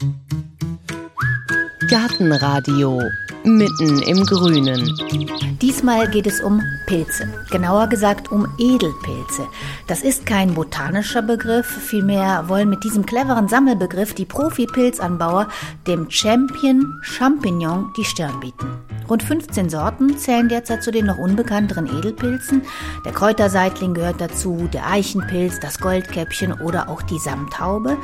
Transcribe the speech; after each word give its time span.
Mm-hmm. 0.00 0.37
Gartenradio 1.88 3.00
mitten 3.44 4.02
im 4.02 4.26
Grünen. 4.26 4.94
Diesmal 5.62 6.08
geht 6.10 6.26
es 6.26 6.40
um 6.40 6.62
Pilze, 6.86 7.32
genauer 7.50 7.86
gesagt 7.86 8.30
um 8.30 8.46
Edelpilze. 8.58 9.46
Das 9.86 10.02
ist 10.02 10.26
kein 10.26 10.52
botanischer 10.52 11.22
Begriff, 11.22 11.66
vielmehr 11.66 12.48
wollen 12.48 12.68
mit 12.68 12.84
diesem 12.84 13.06
cleveren 13.06 13.48
Sammelbegriff 13.48 14.12
die 14.12 14.26
Profi-Pilzanbauer 14.26 15.48
dem 15.86 16.10
Champion 16.10 17.00
Champignon 17.02 17.90
die 17.96 18.04
Stirn 18.04 18.38
bieten. 18.38 18.66
Rund 19.08 19.22
15 19.22 19.70
Sorten 19.70 20.18
zählen 20.18 20.50
derzeit 20.50 20.82
zu 20.82 20.90
den 20.90 21.06
noch 21.06 21.16
unbekannteren 21.16 21.86
Edelpilzen. 21.86 22.62
Der 23.06 23.12
Kräuterseitling 23.12 23.94
gehört 23.94 24.20
dazu, 24.20 24.68
der 24.70 24.86
Eichenpilz, 24.86 25.60
das 25.60 25.78
Goldkäppchen 25.78 26.52
oder 26.52 26.90
auch 26.90 27.00
die 27.00 27.18
Samthaube. 27.18 27.96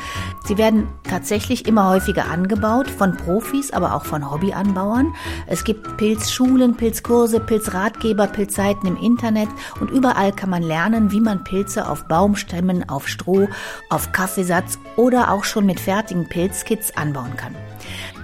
Sie 0.47 0.57
werden 0.57 0.89
tatsächlich 1.03 1.67
immer 1.67 1.91
häufiger 1.91 2.31
angebaut, 2.31 2.89
von 2.89 3.19
Profis, 3.19 3.71
aber 3.75 3.95
auch 3.95 4.05
von 4.05 4.31
Hobbyanbauern. 4.31 5.15
Es 5.47 5.65
gibt 5.65 5.97
Pilzschulen, 5.97 6.77
Pilzkurse, 6.77 7.41
Pilzratgeber, 7.41 8.27
Pilzseiten 8.27 8.89
im 8.89 8.97
Internet 8.97 9.49
und 9.81 9.91
überall 9.91 10.33
kann 10.33 10.51
man 10.51 10.63
lernen, 10.63 11.11
wie 11.11 11.21
man 11.21 11.45
Pilze 11.45 11.89
auf 11.89 12.05
Baumstämmen, 12.09 12.89
auf 12.89 13.09
Stroh, 13.09 13.49
auf 13.91 14.13
Kaffeesatz 14.13 14.79
oder 14.97 15.31
auch 15.31 15.45
schon 15.45 15.67
mit 15.67 15.81
fertigen 15.81 16.29
Pilzkits 16.29 16.97
anbauen 16.97 17.37
kann. 17.37 17.55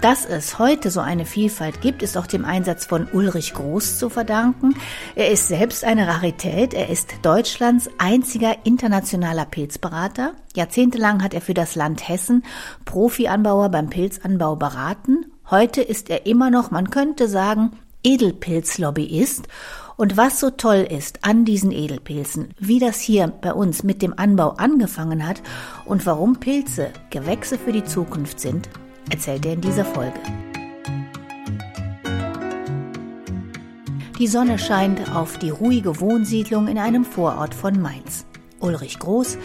Dass 0.01 0.25
es 0.25 0.59
heute 0.59 0.91
so 0.91 1.01
eine 1.01 1.27
Vielfalt 1.27 1.83
gibt, 1.83 2.03
ist 2.03 2.17
auch 2.17 2.27
dem 2.27 2.47
Einsatz 2.47 2.87
von 2.87 3.07
Ulrich 3.13 3.53
Groß 3.53 3.99
zu 3.99 4.09
verdanken. 4.09 4.75
Er 5.15 5.31
ist 5.31 5.49
selbst 5.49 5.85
eine 5.85 6.09
Rarität. 6.09 6.73
Er 6.73 6.89
ist 6.89 7.13
Deutschlands 7.21 7.91
einziger 7.99 8.57
internationaler 8.65 9.45
Pilzberater. 9.45 10.33
Jahrzehntelang 10.57 11.23
hat 11.23 11.35
er 11.35 11.43
für 11.43 11.53
das 11.53 11.75
Land 11.75 12.09
Hessen 12.09 12.45
Profianbauer 12.87 13.69
beim 13.69 13.91
Pilzanbau 13.91 14.57
beraten. 14.57 15.27
Heute 15.51 15.83
ist 15.83 16.11
er 16.11 16.27
immer 16.27 16.49
noch, 16.49 16.71
man 16.71 16.91
könnte 16.91 17.27
sagen, 17.27 17.73
Edelpilzlobbyist. 18.05 19.49
Und 19.97 20.17
was 20.17 20.39
so 20.39 20.51
toll 20.51 20.87
ist 20.89 21.25
an 21.25 21.45
diesen 21.45 21.73
Edelpilzen, 21.73 22.55
wie 22.61 22.79
das 22.79 23.01
hier 23.01 23.27
bei 23.27 23.53
uns 23.53 23.83
mit 23.83 24.01
dem 24.01 24.17
Anbau 24.17 24.51
angefangen 24.51 25.27
hat 25.27 25.43
und 25.87 26.07
warum 26.07 26.37
Pilze 26.37 26.91
Gewächse 27.11 27.59
für 27.59 27.73
die 27.73 27.83
Zukunft 27.83 28.39
sind, 28.39 28.69
erzählt 29.11 29.45
er 29.45 29.55
in 29.55 29.61
dieser 29.61 29.85
Folge. 29.85 30.21
Die 34.21 34.29
Sonne 34.29 34.57
scheint 34.57 35.13
auf 35.17 35.37
die 35.37 35.51
ruhige 35.51 36.01
Wohnsiedlung 36.01 36.69
in 36.69 36.79
einem 36.79 37.05
Vorort 37.05 37.57
von 37.57 37.83
Mainz. 37.83 38.25
Ulrich 38.61 39.01
Groß, 39.01 39.37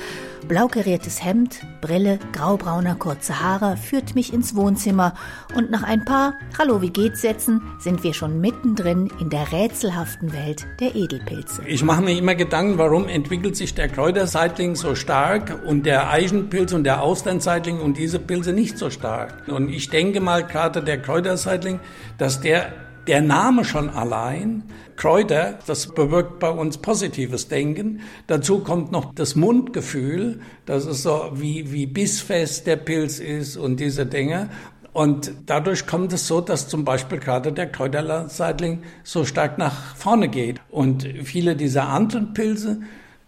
blau 0.47 0.67
kariertes 0.67 1.23
Hemd, 1.23 1.61
Brille, 1.81 2.19
graubrauner 2.31 2.95
kurze 2.95 3.41
Haare, 3.41 3.77
führt 3.77 4.15
mich 4.15 4.33
ins 4.33 4.55
Wohnzimmer 4.55 5.13
und 5.55 5.71
nach 5.71 5.83
ein 5.83 6.05
paar 6.05 6.35
Hallo, 6.57 6.81
wie 6.81 6.89
geht's 6.89 7.21
Sätzen 7.21 7.61
sind 7.79 8.03
wir 8.03 8.13
schon 8.13 8.39
mittendrin 8.39 9.09
in 9.19 9.29
der 9.29 9.51
rätselhaften 9.51 10.33
Welt 10.33 10.67
der 10.79 10.95
Edelpilze. 10.95 11.63
Ich 11.65 11.83
mache 11.83 12.01
mir 12.01 12.17
immer 12.17 12.35
Gedanken, 12.35 12.77
warum 12.77 13.07
entwickelt 13.07 13.55
sich 13.55 13.73
der 13.73 13.87
Kräuterseitling 13.87 14.75
so 14.75 14.95
stark 14.95 15.61
und 15.65 15.85
der 15.85 16.09
Eichenpilz 16.09 16.73
und 16.73 16.83
der 16.83 17.01
Austernseitling 17.01 17.79
und 17.79 17.97
diese 17.97 18.19
Pilze 18.19 18.53
nicht 18.53 18.77
so 18.77 18.89
stark. 18.89 19.47
Und 19.47 19.69
ich 19.69 19.89
denke 19.89 20.19
mal 20.19 20.43
gerade 20.43 20.83
der 20.83 21.01
Kräuterseitling, 21.01 21.79
dass 22.17 22.41
der 22.41 22.71
der 23.07 23.21
Name 23.21 23.65
schon 23.65 23.89
allein, 23.89 24.63
Kräuter, 24.95 25.59
das 25.67 25.87
bewirkt 25.87 26.39
bei 26.39 26.49
uns 26.49 26.77
positives 26.77 27.47
Denken. 27.47 28.01
Dazu 28.27 28.59
kommt 28.59 28.91
noch 28.91 29.13
das 29.13 29.35
Mundgefühl, 29.35 30.39
das 30.65 30.85
ist 30.85 31.03
so 31.03 31.31
wie, 31.33 31.71
wie 31.71 31.85
bissfest 31.85 32.65
der 32.65 32.77
Pilz 32.77 33.19
ist 33.19 33.57
und 33.57 33.79
diese 33.79 34.05
Dinge. 34.05 34.49
Und 34.93 35.33
dadurch 35.45 35.87
kommt 35.87 36.13
es 36.13 36.25
so, 36.25 36.39
dass 36.39 36.69
zum 36.69 36.85
Beispiel 36.85 37.19
gerade 37.19 37.51
der 37.51 37.69
Kräuterseitling 37.69 38.83
so 39.03 39.25
stark 39.25 39.57
nach 39.57 39.95
vorne 39.97 40.29
geht. 40.29 40.61
Und 40.69 41.05
viele 41.23 41.57
dieser 41.57 41.89
anderen 41.89 42.33
Pilze, 42.33 42.79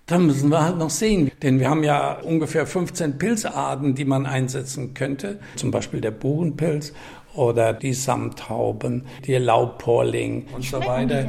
da 0.06 0.18
müssen 0.18 0.50
wir 0.50 0.63
halt 0.63 0.78
noch 0.78 0.90
sehen. 0.90 1.29
Denn 1.44 1.59
wir 1.59 1.69
haben 1.69 1.84
ja 1.84 2.13
ungefähr 2.22 2.66
15 2.66 3.18
Pilzarten, 3.18 3.96
die 3.96 4.06
man 4.06 4.25
einsetzen 4.25 4.94
könnte. 4.94 5.40
Zum 5.57 5.72
Beispiel 5.72 6.00
der 6.00 6.12
Buchenpilz 6.12 6.94
oder 7.38 7.74
die 7.74 7.94
Samthauben, 7.94 9.06
die 9.25 9.36
Laubporling 9.36 10.48
und 10.56 10.64
so 10.64 10.80
weiter. 10.86 11.25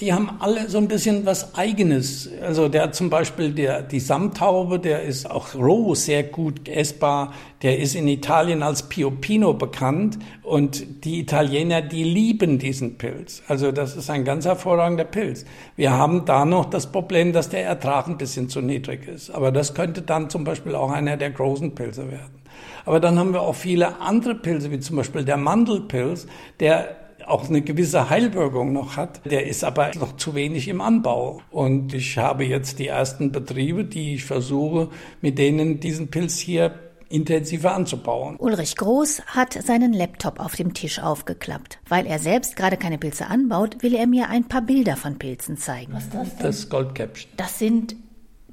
Die 0.00 0.14
haben 0.14 0.30
alle 0.38 0.70
so 0.70 0.78
ein 0.78 0.88
bisschen 0.88 1.26
was 1.26 1.54
Eigenes. 1.54 2.30
Also 2.40 2.70
der 2.70 2.90
zum 2.92 3.10
Beispiel 3.10 3.52
der, 3.52 3.82
die 3.82 4.00
Samthaube, 4.00 4.78
der 4.78 5.02
ist 5.02 5.30
auch 5.30 5.54
roh 5.54 5.94
sehr 5.94 6.22
gut 6.22 6.70
essbar. 6.70 7.34
Der 7.60 7.78
ist 7.78 7.94
in 7.94 8.08
Italien 8.08 8.62
als 8.62 8.88
Piopino 8.88 9.52
bekannt 9.52 10.18
und 10.42 11.04
die 11.04 11.20
Italiener, 11.20 11.82
die 11.82 12.04
lieben 12.04 12.58
diesen 12.58 12.96
Pilz. 12.96 13.42
Also 13.46 13.72
das 13.72 13.94
ist 13.94 14.08
ein 14.08 14.24
ganz 14.24 14.46
hervorragender 14.46 15.04
Pilz. 15.04 15.44
Wir 15.76 15.90
haben 15.90 16.24
da 16.24 16.46
noch 16.46 16.64
das 16.64 16.90
Problem, 16.90 17.34
dass 17.34 17.50
der 17.50 17.66
Ertrag 17.66 18.06
ein 18.08 18.16
bisschen 18.16 18.48
zu 18.48 18.62
niedrig 18.62 19.06
ist. 19.06 19.28
Aber 19.28 19.52
das 19.52 19.74
könnte 19.74 20.00
dann 20.00 20.30
zum 20.30 20.44
Beispiel 20.44 20.74
auch 20.74 20.90
einer 20.90 21.18
der 21.18 21.30
großen 21.30 21.74
Pilze 21.74 22.10
werden. 22.10 22.39
Aber 22.84 23.00
dann 23.00 23.18
haben 23.18 23.32
wir 23.32 23.42
auch 23.42 23.54
viele 23.54 24.00
andere 24.00 24.34
Pilze, 24.34 24.70
wie 24.70 24.80
zum 24.80 24.96
Beispiel 24.96 25.24
der 25.24 25.36
Mandelpilz, 25.36 26.26
der 26.60 26.96
auch 27.26 27.48
eine 27.48 27.62
gewisse 27.62 28.10
Heilwirkung 28.10 28.72
noch 28.72 28.96
hat. 28.96 29.20
Der 29.24 29.46
ist 29.46 29.64
aber 29.64 29.90
noch 29.98 30.16
zu 30.16 30.34
wenig 30.34 30.68
im 30.68 30.80
Anbau. 30.80 31.40
Und 31.50 31.94
ich 31.94 32.18
habe 32.18 32.44
jetzt 32.44 32.78
die 32.78 32.88
ersten 32.88 33.32
Betriebe, 33.32 33.84
die 33.84 34.14
ich 34.14 34.24
versuche, 34.24 34.88
mit 35.20 35.38
denen 35.38 35.80
diesen 35.80 36.08
Pilz 36.08 36.38
hier 36.38 36.74
intensiver 37.08 37.74
anzubauen. 37.74 38.36
Ulrich 38.38 38.76
Groß 38.76 39.22
hat 39.26 39.52
seinen 39.54 39.92
Laptop 39.92 40.38
auf 40.38 40.54
dem 40.54 40.74
Tisch 40.74 41.00
aufgeklappt. 41.00 41.78
Weil 41.88 42.06
er 42.06 42.18
selbst 42.18 42.56
gerade 42.56 42.76
keine 42.76 42.98
Pilze 42.98 43.26
anbaut, 43.26 43.82
will 43.82 43.94
er 43.94 44.06
mir 44.06 44.28
ein 44.28 44.44
paar 44.44 44.62
Bilder 44.62 44.96
von 44.96 45.18
Pilzen 45.18 45.56
zeigen. 45.56 45.92
Was 45.92 46.04
ist 46.04 46.14
das 46.14 46.36
denn? 46.36 46.46
Das 46.46 46.68
Goldkäppchen. 46.68 47.30
Das 47.36 47.58
sind 47.58 47.96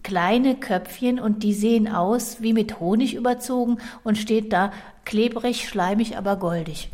kleine 0.04 0.56
Köpfchen 0.56 1.20
und 1.20 1.44
die 1.44 1.54
sehen 1.54 1.88
aus 1.88 2.42
wie 2.42 2.54
mit 2.54 2.80
Honig 2.80 3.16
überzogen 3.16 3.78
und 4.04 4.18
steht 4.18 4.54
da 4.54 4.72
klebrig, 5.06 5.68
schleimig, 5.68 6.18
aber 6.18 6.38
goldig. 6.38 6.90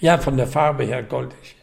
Ja, 0.00 0.18
von 0.18 0.36
der 0.36 0.46
Farbe 0.46 0.84
her 0.84 1.02
goldig. 1.02 1.56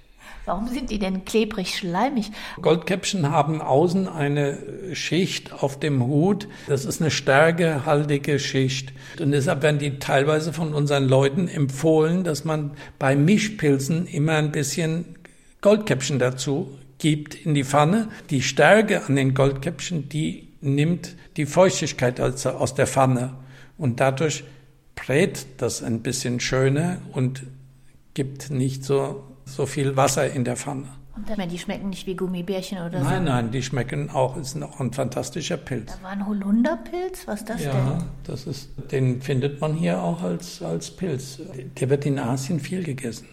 Warum 0.45 0.67
sind 0.67 0.91
die 0.91 0.99
denn 0.99 1.25
klebrig, 1.25 1.75
schleimig? 1.75 2.31
Goldkäppchen 2.61 3.31
haben 3.31 3.61
außen 3.61 4.07
eine 4.07 4.59
Schicht 4.93 5.51
auf 5.51 5.79
dem 5.79 6.05
Hut. 6.05 6.47
Das 6.67 6.85
ist 6.85 7.01
eine 7.01 7.09
stärkehaltige 7.09 8.37
Schicht. 8.37 8.93
Und 9.19 9.31
deshalb 9.31 9.63
werden 9.63 9.79
die 9.79 9.97
teilweise 9.97 10.53
von 10.53 10.73
unseren 10.75 11.07
Leuten 11.07 11.47
empfohlen, 11.47 12.23
dass 12.23 12.45
man 12.45 12.71
bei 12.99 13.15
Mischpilzen 13.15 14.05
immer 14.05 14.33
ein 14.33 14.51
bisschen 14.51 15.15
Goldkäppchen 15.61 16.19
dazu 16.19 16.77
gibt 16.99 17.33
in 17.33 17.55
die 17.55 17.63
Pfanne. 17.63 18.09
Die 18.29 18.43
Stärke 18.43 19.03
an 19.05 19.15
den 19.15 19.33
Goldkäppchen, 19.33 20.09
die 20.09 20.44
nimmt 20.65 21.15
die 21.37 21.45
Feuchtigkeit 21.45 22.19
aus 22.19 22.73
der 22.75 22.87
Pfanne 22.87 23.35
und 23.77 23.99
dadurch 23.99 24.43
brät 24.95 25.45
das 25.57 25.83
ein 25.83 26.01
bisschen 26.01 26.39
schöner 26.39 26.97
und 27.13 27.43
gibt 28.13 28.49
nicht 28.49 28.83
so, 28.83 29.23
so 29.45 29.65
viel 29.65 29.95
Wasser 29.95 30.31
in 30.31 30.43
der 30.43 30.55
Pfanne. 30.55 30.87
Und 31.15 31.29
die 31.51 31.57
schmecken 31.57 31.89
nicht 31.89 32.07
wie 32.07 32.15
Gummibärchen 32.15 32.77
oder 32.77 32.99
nein, 32.99 33.03
so? 33.03 33.09
Nein, 33.09 33.23
nein, 33.23 33.51
die 33.51 33.63
schmecken 33.63 34.09
auch, 34.09 34.35
ist 34.35 34.55
noch 34.55 34.81
ein 34.81 34.91
fantastischer 34.91 35.55
Pilz. 35.55 35.95
Da 35.95 36.03
war 36.03 36.11
ein 36.11 36.27
Holunderpilz, 36.27 37.25
was 37.25 37.39
ist 37.39 37.49
das 37.49 37.63
ja, 37.63 37.71
denn? 37.71 37.85
Ja, 37.85 38.05
das 38.25 38.47
ist, 38.47 38.69
den 38.91 39.21
findet 39.21 39.61
man 39.61 39.75
hier 39.75 40.01
auch 40.01 40.21
als, 40.21 40.61
als 40.61 40.91
Pilz. 40.91 41.39
Der 41.79 41.89
wird 41.89 42.05
in 42.05 42.19
Asien 42.19 42.59
viel 42.59 42.83
gegessen. 42.83 43.27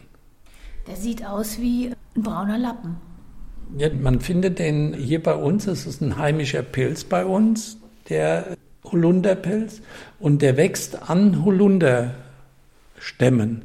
Der 0.86 0.94
sieht 0.94 1.26
aus 1.26 1.58
wie 1.58 1.92
ein 2.16 2.22
brauner 2.22 2.58
Lappen. 2.58 2.96
Ja, 3.78 3.88
man 4.00 4.20
findet 4.20 4.58
den 4.58 4.92
hier 4.92 5.22
bei 5.22 5.34
uns, 5.34 5.66
es 5.66 5.86
ist 5.86 6.02
ein 6.02 6.18
heimischer 6.18 6.62
Pilz 6.62 7.04
bei 7.04 7.24
uns, 7.24 7.78
der 8.10 8.58
Holunderpilz, 8.84 9.80
und 10.18 10.42
der 10.42 10.58
wächst 10.58 11.08
an 11.08 11.42
Holunderstämmen. 11.44 13.62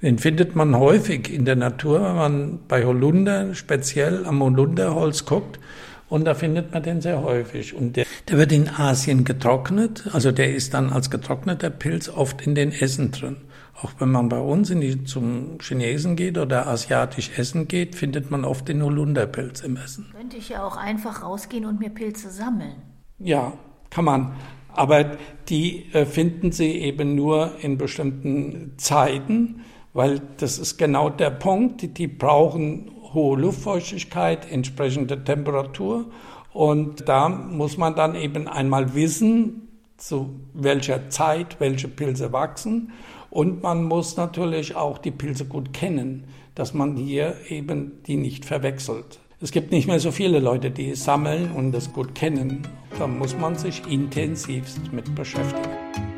Den 0.00 0.18
findet 0.18 0.56
man 0.56 0.78
häufig 0.78 1.30
in 1.30 1.44
der 1.44 1.56
Natur, 1.56 2.02
wenn 2.02 2.16
man 2.16 2.60
bei 2.68 2.86
Holunder 2.86 3.54
speziell 3.54 4.24
am 4.24 4.42
Holunderholz 4.42 5.26
guckt. 5.26 5.60
Und 6.08 6.24
da 6.24 6.32
findet 6.34 6.72
man 6.72 6.82
den 6.82 7.02
sehr 7.02 7.22
häufig. 7.22 7.74
Und 7.74 7.96
der, 7.96 8.06
der 8.28 8.38
wird 8.38 8.52
in 8.52 8.68
Asien 8.68 9.24
getrocknet. 9.24 10.04
Also 10.12 10.32
der 10.32 10.54
ist 10.54 10.72
dann 10.72 10.90
als 10.90 11.10
getrockneter 11.10 11.68
Pilz 11.68 12.08
oft 12.08 12.46
in 12.46 12.54
den 12.54 12.72
Essen 12.72 13.12
drin. 13.12 13.36
Auch 13.82 13.92
wenn 13.98 14.10
man 14.10 14.28
bei 14.28 14.38
uns 14.38 14.68
in 14.70 14.80
die, 14.80 15.04
zum 15.04 15.58
Chinesen 15.60 16.16
geht 16.16 16.36
oder 16.36 16.66
asiatisch 16.66 17.30
essen 17.38 17.66
geht, 17.66 17.94
findet 17.94 18.30
man 18.30 18.44
oft 18.44 18.68
den 18.68 18.82
Holunderpilz 18.82 19.62
im 19.62 19.76
Essen. 19.76 20.12
Könnte 20.14 20.36
ich 20.36 20.50
ja 20.50 20.64
auch 20.64 20.76
einfach 20.76 21.22
rausgehen 21.22 21.64
und 21.64 21.80
mir 21.80 21.88
Pilze 21.88 22.30
sammeln. 22.30 22.82
Ja, 23.18 23.54
kann 23.88 24.04
man. 24.04 24.34
Aber 24.72 25.16
die 25.48 25.92
äh, 25.92 26.04
finden 26.04 26.52
Sie 26.52 26.72
eben 26.72 27.14
nur 27.14 27.52
in 27.60 27.78
bestimmten 27.78 28.74
Zeiten, 28.76 29.62
weil 29.92 30.20
das 30.36 30.58
ist 30.58 30.76
genau 30.76 31.08
der 31.08 31.30
Punkt. 31.30 31.82
Die, 31.82 31.88
die 31.88 32.06
brauchen 32.06 32.90
hohe 33.14 33.38
Luftfeuchtigkeit, 33.38 34.50
entsprechende 34.50 35.24
Temperatur. 35.24 36.06
Und 36.52 37.08
da 37.08 37.28
muss 37.28 37.76
man 37.76 37.94
dann 37.94 38.14
eben 38.14 38.46
einmal 38.46 38.94
wissen, 38.94 39.68
zu 39.96 40.40
welcher 40.54 41.10
Zeit 41.10 41.60
welche 41.60 41.88
Pilze 41.88 42.32
wachsen. 42.32 42.92
Und 43.30 43.62
man 43.62 43.84
muss 43.84 44.16
natürlich 44.16 44.74
auch 44.74 44.98
die 44.98 45.12
Pilze 45.12 45.44
gut 45.44 45.72
kennen, 45.72 46.24
dass 46.54 46.74
man 46.74 46.96
hier 46.96 47.36
eben 47.48 48.02
die 48.06 48.16
nicht 48.16 48.44
verwechselt. 48.44 49.20
Es 49.40 49.52
gibt 49.52 49.70
nicht 49.70 49.86
mehr 49.86 50.00
so 50.00 50.10
viele 50.10 50.40
Leute, 50.40 50.70
die 50.70 50.94
sammeln 50.94 51.52
und 51.52 51.72
das 51.72 51.92
gut 51.92 52.14
kennen. 52.14 52.62
Da 52.98 53.06
muss 53.06 53.36
man 53.38 53.56
sich 53.56 53.82
intensivst 53.88 54.92
mit 54.92 55.14
beschäftigen. 55.14 56.09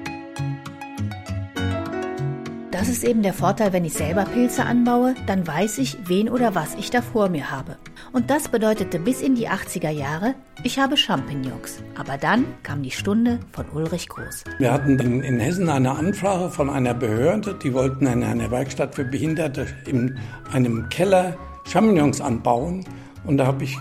Das 2.83 2.89
ist 2.89 3.05
eben 3.05 3.23
der 3.23 3.33
Vorteil, 3.33 3.73
wenn 3.73 3.85
ich 3.85 3.93
selber 3.93 4.25
Pilze 4.25 4.65
anbaue, 4.65 5.15
dann 5.29 5.47
weiß 5.47 5.79
ich, 5.79 5.99
wen 6.07 6.29
oder 6.29 6.57
was 6.57 6.75
ich 6.75 6.91
da 6.91 7.01
vor 7.01 7.29
mir 7.29 7.53
habe. 7.53 7.77
Und 8.13 8.29
das 8.29 8.49
bedeutete 8.49 8.99
bis 8.99 9.23
in 9.23 9.37
die 9.37 9.49
80er 9.49 9.91
Jahre, 9.91 10.35
ich 10.65 10.81
habe 10.81 10.97
Champignons. 10.97 11.81
Aber 11.97 12.19
dann 12.19 12.45
kam 12.65 12.83
die 12.83 12.91
Stunde 12.91 13.39
von 13.53 13.67
Ulrich 13.73 14.09
Groß. 14.09 14.43
Wir 14.59 14.73
hatten 14.73 14.99
in, 14.99 15.23
in 15.23 15.39
Hessen 15.39 15.69
eine 15.69 15.93
Anfrage 15.93 16.51
von 16.51 16.69
einer 16.69 16.93
Behörde, 16.93 17.57
die 17.63 17.73
wollten 17.73 18.09
in 18.09 18.25
einer 18.25 18.51
Werkstatt 18.51 18.97
für 18.97 19.05
Behinderte 19.05 19.69
in 19.87 20.19
einem 20.53 20.89
Keller 20.89 21.37
Champignons 21.71 22.21
anbauen. 22.21 22.85
Und 23.25 23.39
da 23.39 23.47
habe 23.47 23.63
ich 23.63 23.79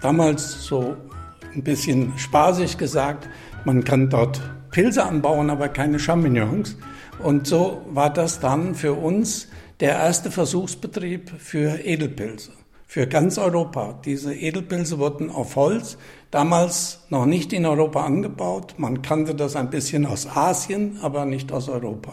damals 0.00 0.64
so 0.64 0.96
ein 1.56 1.64
bisschen 1.64 2.16
spaßig 2.16 2.78
gesagt, 2.78 3.28
man 3.64 3.82
kann 3.82 4.08
dort 4.08 4.40
Pilze 4.70 5.02
anbauen, 5.02 5.50
aber 5.50 5.68
keine 5.68 5.98
Champignons. 5.98 6.76
Und 7.22 7.46
so 7.46 7.82
war 7.90 8.12
das 8.12 8.40
dann 8.40 8.74
für 8.74 8.92
uns 8.92 9.48
der 9.80 9.92
erste 9.92 10.30
Versuchsbetrieb 10.30 11.30
für 11.38 11.84
Edelpilze, 11.84 12.52
für 12.86 13.06
ganz 13.06 13.38
Europa. 13.38 14.00
Diese 14.04 14.34
Edelpilze 14.34 14.98
wurden 14.98 15.30
auf 15.30 15.56
Holz, 15.56 15.98
damals 16.30 17.00
noch 17.10 17.26
nicht 17.26 17.52
in 17.52 17.66
Europa 17.66 18.04
angebaut. 18.04 18.74
Man 18.78 19.02
kannte 19.02 19.34
das 19.34 19.56
ein 19.56 19.70
bisschen 19.70 20.06
aus 20.06 20.26
Asien, 20.26 20.98
aber 21.02 21.24
nicht 21.24 21.52
aus 21.52 21.68
Europa. 21.68 22.12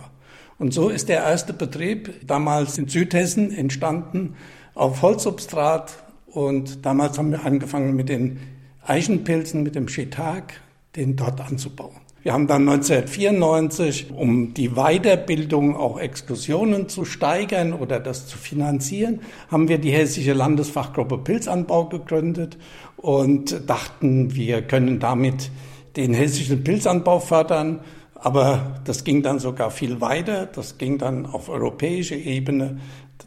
Und 0.57 0.73
so 0.73 0.89
ist 0.89 1.09
der 1.09 1.23
erste 1.23 1.53
Betrieb 1.53 2.25
damals 2.25 2.77
in 2.77 2.87
Südhessen 2.87 3.51
entstanden 3.51 4.35
auf 4.73 5.01
Holzsubstrat. 5.01 6.03
Und 6.27 6.85
damals 6.85 7.17
haben 7.17 7.31
wir 7.31 7.45
angefangen 7.45 7.95
mit 7.95 8.09
den 8.09 8.39
Eichenpilzen, 8.83 9.63
mit 9.63 9.75
dem 9.75 9.87
Shiitake, 9.87 10.55
den 10.95 11.15
dort 11.15 11.41
anzubauen. 11.41 12.04
Wir 12.25 12.33
haben 12.33 12.47
dann 12.47 12.67
1994, 12.67 14.07
um 14.09 14.55
die 14.55 14.69
Weiterbildung 14.69 15.75
auch 15.75 15.99
Exkursionen 15.99 16.89
zu 16.89 17.05
steigern 17.05 17.71
oder 17.71 17.99
das 17.99 18.25
zu 18.25 18.39
finanzieren, 18.39 19.19
haben 19.51 19.67
wir 19.67 19.77
die 19.77 19.91
Hessische 19.91 20.33
Landesfachgruppe 20.33 21.19
Pilzanbau 21.19 21.85
gegründet 21.85 22.57
und 22.97 23.69
dachten, 23.69 24.33
wir 24.33 24.63
können 24.63 24.99
damit 24.99 25.51
den 25.97 26.15
hessischen 26.15 26.63
Pilzanbau 26.63 27.19
fördern. 27.19 27.81
Aber 28.15 28.81
das 28.85 29.03
ging 29.03 29.21
dann 29.21 29.37
sogar 29.37 29.69
viel 29.69 30.01
weiter. 30.01 30.47
Das 30.47 30.79
ging 30.79 30.97
dann 30.97 31.27
auf 31.27 31.47
europäische 31.47 32.15
Ebene. 32.15 32.79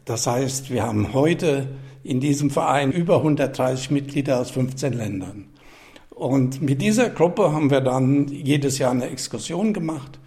Das 0.03 0.27
heißt, 0.27 0.71
wir 0.71 0.83
haben 0.83 1.13
heute 1.13 1.67
in 2.03 2.19
diesem 2.19 2.49
Verein 2.49 2.91
über 2.91 3.15
130 3.19 3.91
Mitglieder 3.91 4.41
aus 4.41 4.51
15 4.51 4.91
Ländern. 4.91 5.48
Und 6.19 6.61
mit 6.61 6.81
dieser 6.81 7.09
Gruppe 7.11 7.53
haben 7.53 7.71
wir 7.71 7.79
dann 7.79 8.27
jedes 8.27 8.77
Jahr 8.77 8.91
eine 8.91 9.09
Exkursion 9.09 9.71
gemacht. 9.71 10.19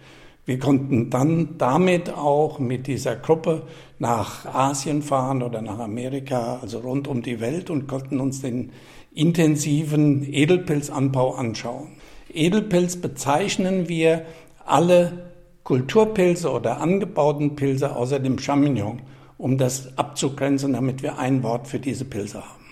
Wir 0.43 0.57
konnten 0.57 1.11
dann 1.11 1.59
damit 1.59 2.09
auch 2.09 2.57
mit 2.57 2.87
dieser 2.87 3.15
Gruppe 3.15 3.67
nach 3.99 4.43
Asien 4.51 5.03
fahren 5.03 5.43
oder 5.43 5.61
nach 5.61 5.77
Amerika, 5.77 6.57
also 6.63 6.79
rund 6.79 7.07
um 7.07 7.21
die 7.21 7.39
Welt 7.39 7.69
und 7.69 7.87
konnten 7.87 8.19
uns 8.19 8.41
den 8.41 8.71
intensiven 9.13 10.23
Edelpilzanbau 10.33 11.35
anschauen. 11.35 11.89
Edelpilz 12.33 12.95
bezeichnen 12.95 13.87
wir 13.87 14.25
alle 14.65 15.29
Kulturpilze 15.63 16.49
oder 16.49 16.81
angebauten 16.81 17.55
Pilze 17.55 17.95
außer 17.95 18.17
dem 18.17 18.39
Champignon, 18.39 19.03
um 19.37 19.59
das 19.59 19.95
abzugrenzen, 19.95 20.73
damit 20.73 21.03
wir 21.03 21.19
ein 21.19 21.43
Wort 21.43 21.67
für 21.67 21.79
diese 21.79 22.05
Pilze 22.05 22.41
haben. 22.41 22.65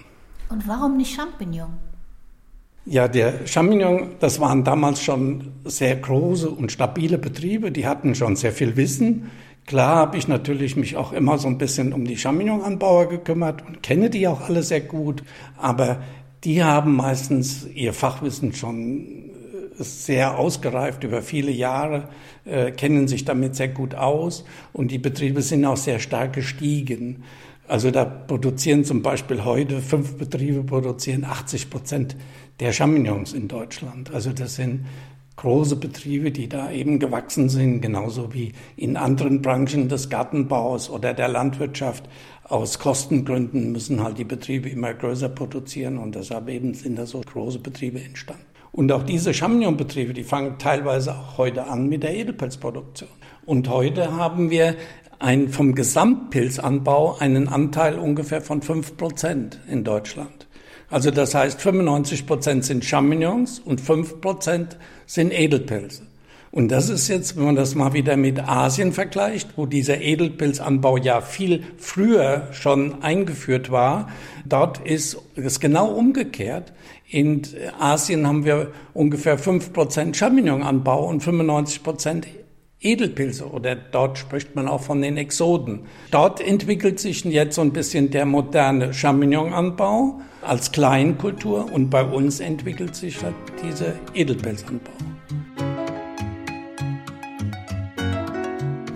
Und 0.50 0.68
warum 0.68 0.98
nicht 0.98 1.14
Champignon? 1.16 1.91
Ja, 2.86 3.08
der 3.08 3.46
Champignon, 3.46 4.16
das 4.20 4.40
waren 4.40 4.64
damals 4.64 5.04
schon 5.04 5.52
sehr 5.66 5.96
große 5.96 6.50
und 6.50 6.72
stabile 6.72 7.20
Betriebe, 7.20 7.72
die 7.72 7.86
hatten 7.86 8.16
schon 8.16 8.36
sehr 8.36 8.52
viel 8.52 8.76
Wissen. 8.76 9.30
Klar 9.68 9.98
habe 9.98 10.18
ich 10.18 10.28
natürlich 10.28 10.76
mich 10.76 10.98
auch 10.98 11.14
immer 11.14 11.38
so 11.38 11.48
ein 11.48 11.60
bisschen 11.60 11.94
um 11.94 12.06
die 12.06 12.18
Champignonanbauer 12.18 13.08
gekümmert 13.08 13.64
und 13.68 13.84
kenne 13.84 14.10
die 14.10 14.28
auch 14.28 14.42
alle 14.42 14.64
sehr 14.64 14.82
gut, 14.82 15.24
aber 15.58 16.02
die 16.44 16.64
haben 16.64 16.96
meistens 16.96 17.68
ihr 17.72 17.94
Fachwissen 17.94 18.54
schon 18.54 19.30
äh, 19.78 19.84
sehr 19.84 20.40
ausgereift 20.40 21.04
über 21.04 21.22
viele 21.22 21.52
Jahre, 21.52 22.10
äh, 22.46 22.72
kennen 22.72 23.08
sich 23.08 23.26
damit 23.26 23.56
sehr 23.56 23.68
gut 23.68 23.94
aus 23.94 24.44
und 24.74 24.90
die 24.90 24.98
Betriebe 24.98 25.44
sind 25.44 25.66
auch 25.66 25.78
sehr 25.78 26.00
stark 26.00 26.34
gestiegen. 26.34 27.24
Also 27.68 27.90
da 27.90 28.04
produzieren 28.04 28.84
zum 28.84 29.02
Beispiel 29.02 29.46
heute 29.46 29.80
fünf 29.80 30.18
Betriebe 30.18 30.64
produzieren 30.64 31.24
80 31.24 31.70
Prozent 31.70 32.18
der 32.60 32.74
Champignons 32.74 33.34
in 33.34 33.48
Deutschland. 33.48 34.14
Also 34.14 34.32
das 34.32 34.56
sind 34.56 34.86
große 35.36 35.76
Betriebe, 35.76 36.32
die 36.32 36.48
da 36.48 36.72
eben 36.72 37.00
gewachsen 37.00 37.50
sind, 37.50 37.82
genauso 37.82 38.34
wie 38.34 38.54
in 38.76 38.98
anderen 38.98 39.42
Branchen 39.42 39.90
des 39.90 40.10
Gartenbaus 40.10 40.90
oder 40.90 41.14
der 41.14 41.30
Landwirtschaft. 41.30 42.08
Aus 42.44 42.80
Kostengründen 42.80 43.72
müssen 43.72 44.04
halt 44.04 44.18
die 44.18 44.24
Betriebe 44.24 44.70
immer 44.70 44.94
größer 44.94 45.30
produzieren 45.30 45.98
und 45.98 46.16
deshalb 46.16 46.50
eben 46.50 46.74
sind 46.74 46.98
da 46.98 47.06
so 47.06 47.22
große 47.22 47.60
Betriebe 47.60 48.02
entstanden. 48.02 48.46
Und 48.72 48.92
auch 48.92 49.04
diese 49.04 49.34
Champignon-Betriebe, 49.34 50.14
die 50.14 50.24
fangen 50.24 50.58
teilweise 50.58 51.16
auch 51.16 51.38
heute 51.38 51.66
an 51.68 51.90
mit 51.90 52.04
der 52.04 52.16
Edelpilzproduktion. 52.16 53.10
Und 53.46 53.68
heute 53.68 54.16
haben 54.16 54.50
wir 54.50 54.76
ein, 55.20 55.50
vom 55.50 55.76
Gesamtpilzanbau 55.76 57.18
einen 57.20 57.48
Anteil 57.48 58.00
ungefähr 58.00 58.42
von 58.42 58.62
fünf 58.62 58.96
Prozent 58.96 59.60
in 59.70 59.84
Deutschland. 59.84 60.48
Also 60.92 61.10
das 61.10 61.34
heißt, 61.34 61.62
95 61.62 62.28
Prozent 62.28 62.66
sind 62.66 62.84
Champignons 62.84 63.60
und 63.60 63.80
5 63.80 64.20
Prozent 64.20 64.78
sind 65.06 65.32
Edelpilze. 65.32 66.04
Und 66.52 66.70
das 66.70 66.90
ist 66.90 67.08
jetzt, 67.08 67.38
wenn 67.38 67.46
man 67.46 67.56
das 67.56 67.76
mal 67.76 67.94
wieder 67.94 68.18
mit 68.18 68.46
Asien 68.46 68.92
vergleicht, 68.92 69.52
wo 69.56 69.66
dieser 69.66 70.02
Edelpilzanbau 70.02 70.98
ja 70.98 71.22
viel 71.22 71.64
früher 71.78 72.50
schon 72.52 73.02
eingeführt 73.02 73.72
war, 73.72 74.10
dort 74.46 74.80
ist 74.80 75.18
es 75.36 75.62
genau 75.62 75.88
umgekehrt. 75.94 76.74
In 77.08 77.42
Asien 77.80 78.28
haben 78.28 78.44
wir 78.44 78.72
ungefähr 78.94 79.38
5 79.38 79.72
Prozent 79.72 80.18
Champignonanbau 80.18 81.08
und 81.08 81.24
95 81.24 81.84
Prozent 81.84 82.28
Edelpilze 82.84 83.48
oder 83.48 83.76
dort 83.76 84.18
spricht 84.18 84.56
man 84.56 84.68
auch 84.68 84.82
von 84.82 85.04
den 85.04 85.16
Exoden. 85.16 85.82
Dort 86.10 86.42
entwickelt 86.42 87.00
sich 87.00 87.24
jetzt 87.24 87.56
so 87.56 87.62
ein 87.62 87.74
bisschen 87.74 88.10
der 88.10 88.26
moderne 88.26 88.92
Champignonanbau 88.92 90.20
als 90.42 90.72
Kleinkultur 90.72 91.72
und 91.72 91.92
bei 91.92 92.04
uns 92.04 92.40
entwickelt 92.40 92.96
sich 92.96 93.22
halt 93.22 93.36
dieser 93.64 93.94
Edelpilzanbau. 94.16 94.92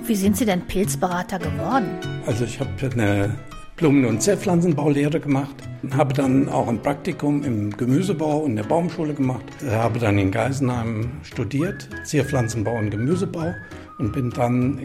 Wie 0.08 0.16
sind 0.16 0.36
Sie 0.36 0.46
denn 0.46 0.62
Pilzberater 0.62 1.38
geworden? 1.38 1.90
Also 2.26 2.46
ich 2.46 2.60
habe 2.60 2.72
eine 2.92 3.36
Blumen- 3.78 4.06
und 4.06 4.22
Zierpflanzenbaulehre 4.22 5.20
gemacht, 5.20 5.56
habe 5.92 6.14
dann 6.14 6.48
auch 6.48 6.70
ein 6.70 6.82
Praktikum 6.82 7.44
im 7.44 7.76
Gemüsebau 7.76 8.38
und 8.38 8.56
der 8.56 8.64
Baumschule 8.64 9.14
gemacht, 9.14 9.44
habe 9.70 10.00
dann 10.00 10.18
in 10.18 10.32
Geisenheim 10.32 11.12
studiert, 11.24 11.90
Zierpflanzenbau 12.06 12.78
und 12.78 12.90
Gemüsebau 12.90 13.54
und 13.98 14.14
bin 14.14 14.30
dann 14.30 14.80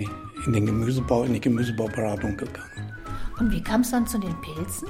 in 0.45 0.53
den 0.53 0.67
Gemüsebau, 0.67 1.23
in 1.23 1.35
die 1.35 1.41
Gemüsebauberatung 1.41 2.37
gegangen. 2.37 2.93
Und 3.39 3.53
wie 3.53 3.63
kam 3.63 3.83
es 3.83 3.93
dann 3.93 4.09
zu 4.09 4.19
den 4.19 4.35
Pilzen? 4.41 4.89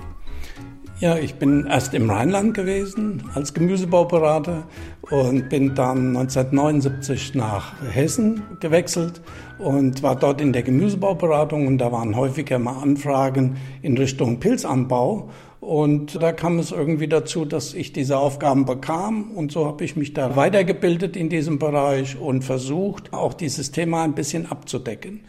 Ja, 1.01 1.17
ich 1.17 1.37
bin 1.37 1.65
erst 1.65 1.95
im 1.95 2.11
Rheinland 2.11 2.53
gewesen 2.53 3.23
als 3.35 3.55
Gemüsebauberater 3.55 4.65
und 5.01 5.49
bin 5.49 5.75
dann 5.75 6.15
1979 6.15 7.35
nach 7.35 7.73
Hessen 7.91 8.43
gewechselt 8.61 9.23
und 9.59 10.03
war 10.03 10.15
dort 10.15 10.43
in 10.43 10.53
der 10.53 10.63
Gemüsebauberatung 10.63 11.67
und 11.67 11.79
da 11.79 11.91
waren 11.91 12.17
häufiger 12.17 12.59
mal 12.59 12.83
Anfragen 12.83 13.57
in 13.81 13.97
Richtung 13.97 14.41
Pilzanbau 14.41 15.31
und 15.61 16.23
da 16.23 16.33
kam 16.33 16.59
es 16.59 16.71
irgendwie 16.71 17.09
dazu, 17.09 17.47
dass 17.47 17.73
ich 17.73 17.95
diese 17.95 18.19
Aufgaben 18.19 18.67
bekam 18.67 19.31
und 19.31 19.53
so 19.53 19.65
habe 19.65 19.83
ich 19.85 19.97
mich 19.97 20.13
da 20.13 20.37
weitergebildet 20.37 21.17
in 21.17 21.31
diesem 21.31 21.59
Bereich 21.59 22.21
und 22.21 22.45
versucht, 22.45 23.15
auch 23.15 23.33
dieses 23.33 23.71
Thema 23.71 24.03
ein 24.03 24.15
bisschen 24.15 24.51
abzudecken. 24.51 25.21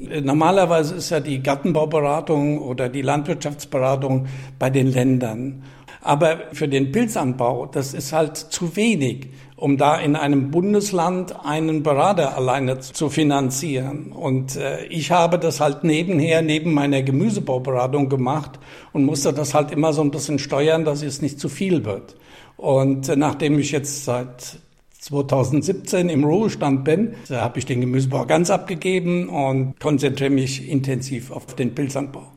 Normalerweise 0.00 0.94
ist 0.94 1.10
ja 1.10 1.20
die 1.20 1.42
Gartenbauberatung 1.42 2.58
oder 2.58 2.88
die 2.88 3.02
Landwirtschaftsberatung 3.02 4.26
bei 4.58 4.70
den 4.70 4.86
Ländern. 4.86 5.62
Aber 6.02 6.38
für 6.52 6.66
den 6.66 6.92
Pilzanbau, 6.92 7.66
das 7.66 7.92
ist 7.92 8.12
halt 8.12 8.36
zu 8.36 8.74
wenig, 8.76 9.28
um 9.56 9.76
da 9.76 9.98
in 9.98 10.16
einem 10.16 10.50
Bundesland 10.50 11.44
einen 11.44 11.82
Berater 11.82 12.34
alleine 12.34 12.80
zu 12.80 13.10
finanzieren. 13.10 14.12
Und 14.12 14.56
äh, 14.56 14.86
ich 14.86 15.10
habe 15.10 15.38
das 15.38 15.60
halt 15.60 15.84
nebenher, 15.84 16.40
neben 16.40 16.72
meiner 16.72 17.02
Gemüsebauberatung 17.02 18.08
gemacht 18.08 18.58
und 18.92 19.04
musste 19.04 19.34
das 19.34 19.52
halt 19.52 19.70
immer 19.70 19.92
so 19.92 20.00
ein 20.00 20.10
bisschen 20.10 20.38
steuern, 20.38 20.86
dass 20.86 21.02
es 21.02 21.20
nicht 21.20 21.38
zu 21.38 21.50
viel 21.50 21.84
wird. 21.84 22.16
Und 22.56 23.10
äh, 23.10 23.16
nachdem 23.16 23.58
ich 23.58 23.70
jetzt 23.70 24.06
seit 24.06 24.60
2017 25.00 26.08
im 26.10 26.24
Ruhestand 26.24 26.84
bin, 26.84 27.14
da 27.28 27.40
habe 27.40 27.58
ich 27.58 27.66
den 27.66 27.80
Gemüsebau 27.80 28.26
ganz 28.26 28.50
abgegeben 28.50 29.28
und 29.28 29.80
konzentriere 29.80 30.30
mich 30.30 30.68
intensiv 30.68 31.30
auf 31.30 31.46
den 31.54 31.74
Pilzanbau. 31.74 32.30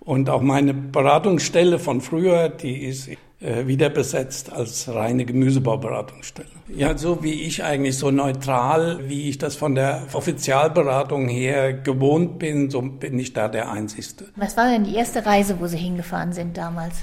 Und 0.00 0.28
auch 0.28 0.42
meine 0.42 0.74
Beratungsstelle 0.74 1.78
von 1.78 2.00
früher, 2.00 2.48
die 2.48 2.84
ist 2.84 3.08
wieder 3.40 3.88
besetzt 3.88 4.52
als 4.52 4.86
reine 4.92 5.24
Gemüsebauberatungsstelle. 5.24 6.48
Ja, 6.76 6.96
so 6.96 7.22
wie 7.22 7.32
ich 7.32 7.64
eigentlich 7.64 7.96
so 7.96 8.10
neutral, 8.10 9.08
wie 9.08 9.30
ich 9.30 9.38
das 9.38 9.56
von 9.56 9.74
der 9.74 10.02
Offizialberatung 10.12 11.26
her 11.26 11.72
gewohnt 11.72 12.38
bin, 12.38 12.68
so 12.68 12.82
bin 12.82 13.18
ich 13.18 13.32
da 13.32 13.48
der 13.48 13.70
Einzige. 13.72 13.90
Was 14.36 14.56
war 14.56 14.70
denn 14.70 14.84
die 14.84 14.94
erste 14.94 15.24
Reise, 15.24 15.58
wo 15.58 15.66
Sie 15.66 15.78
hingefahren 15.78 16.32
sind 16.32 16.56
damals? 16.56 16.96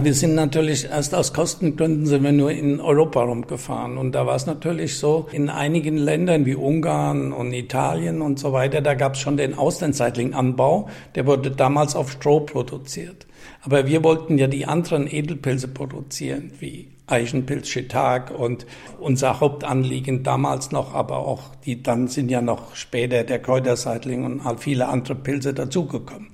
Wir 0.00 0.14
sind 0.14 0.34
natürlich 0.34 0.86
erst 0.86 1.14
aus 1.14 1.34
Kostengründen 1.34 2.06
sind 2.06 2.22
wir 2.22 2.32
nur 2.32 2.50
in 2.50 2.80
Europa 2.80 3.22
rumgefahren. 3.22 3.98
Und 3.98 4.12
da 4.12 4.26
war 4.26 4.36
es 4.36 4.46
natürlich 4.46 4.96
so, 4.98 5.28
in 5.30 5.50
einigen 5.50 5.98
Ländern 5.98 6.46
wie 6.46 6.54
Ungarn 6.54 7.32
und 7.32 7.52
Italien 7.52 8.22
und 8.22 8.38
so 8.38 8.54
weiter, 8.54 8.80
da 8.80 8.94
gab 8.94 9.14
es 9.14 9.20
schon 9.20 9.36
den 9.36 9.58
Auslandseitlinganbau. 9.58 10.88
Der 11.14 11.26
wurde 11.26 11.50
damals 11.50 11.94
auf 11.94 12.10
Stroh 12.10 12.40
produziert. 12.40 13.26
Aber 13.62 13.86
wir 13.86 14.02
wollten 14.04 14.38
ja 14.38 14.46
die 14.46 14.66
anderen 14.66 15.06
Edelpilze 15.06 15.68
produzieren, 15.68 16.52
wie 16.58 16.88
Eichenpilz, 17.06 17.68
Shiitake 17.68 18.34
und 18.34 18.66
unser 18.98 19.40
Hauptanliegen 19.40 20.22
damals 20.22 20.72
noch, 20.72 20.94
aber 20.94 21.18
auch 21.18 21.54
die, 21.64 21.82
dann 21.82 22.08
sind 22.08 22.30
ja 22.30 22.40
noch 22.40 22.74
später 22.74 23.24
der 23.24 23.38
Kräuterseitling 23.38 24.24
und 24.24 24.60
viele 24.60 24.88
andere 24.88 25.14
Pilze 25.14 25.52
dazugekommen. 25.52 26.28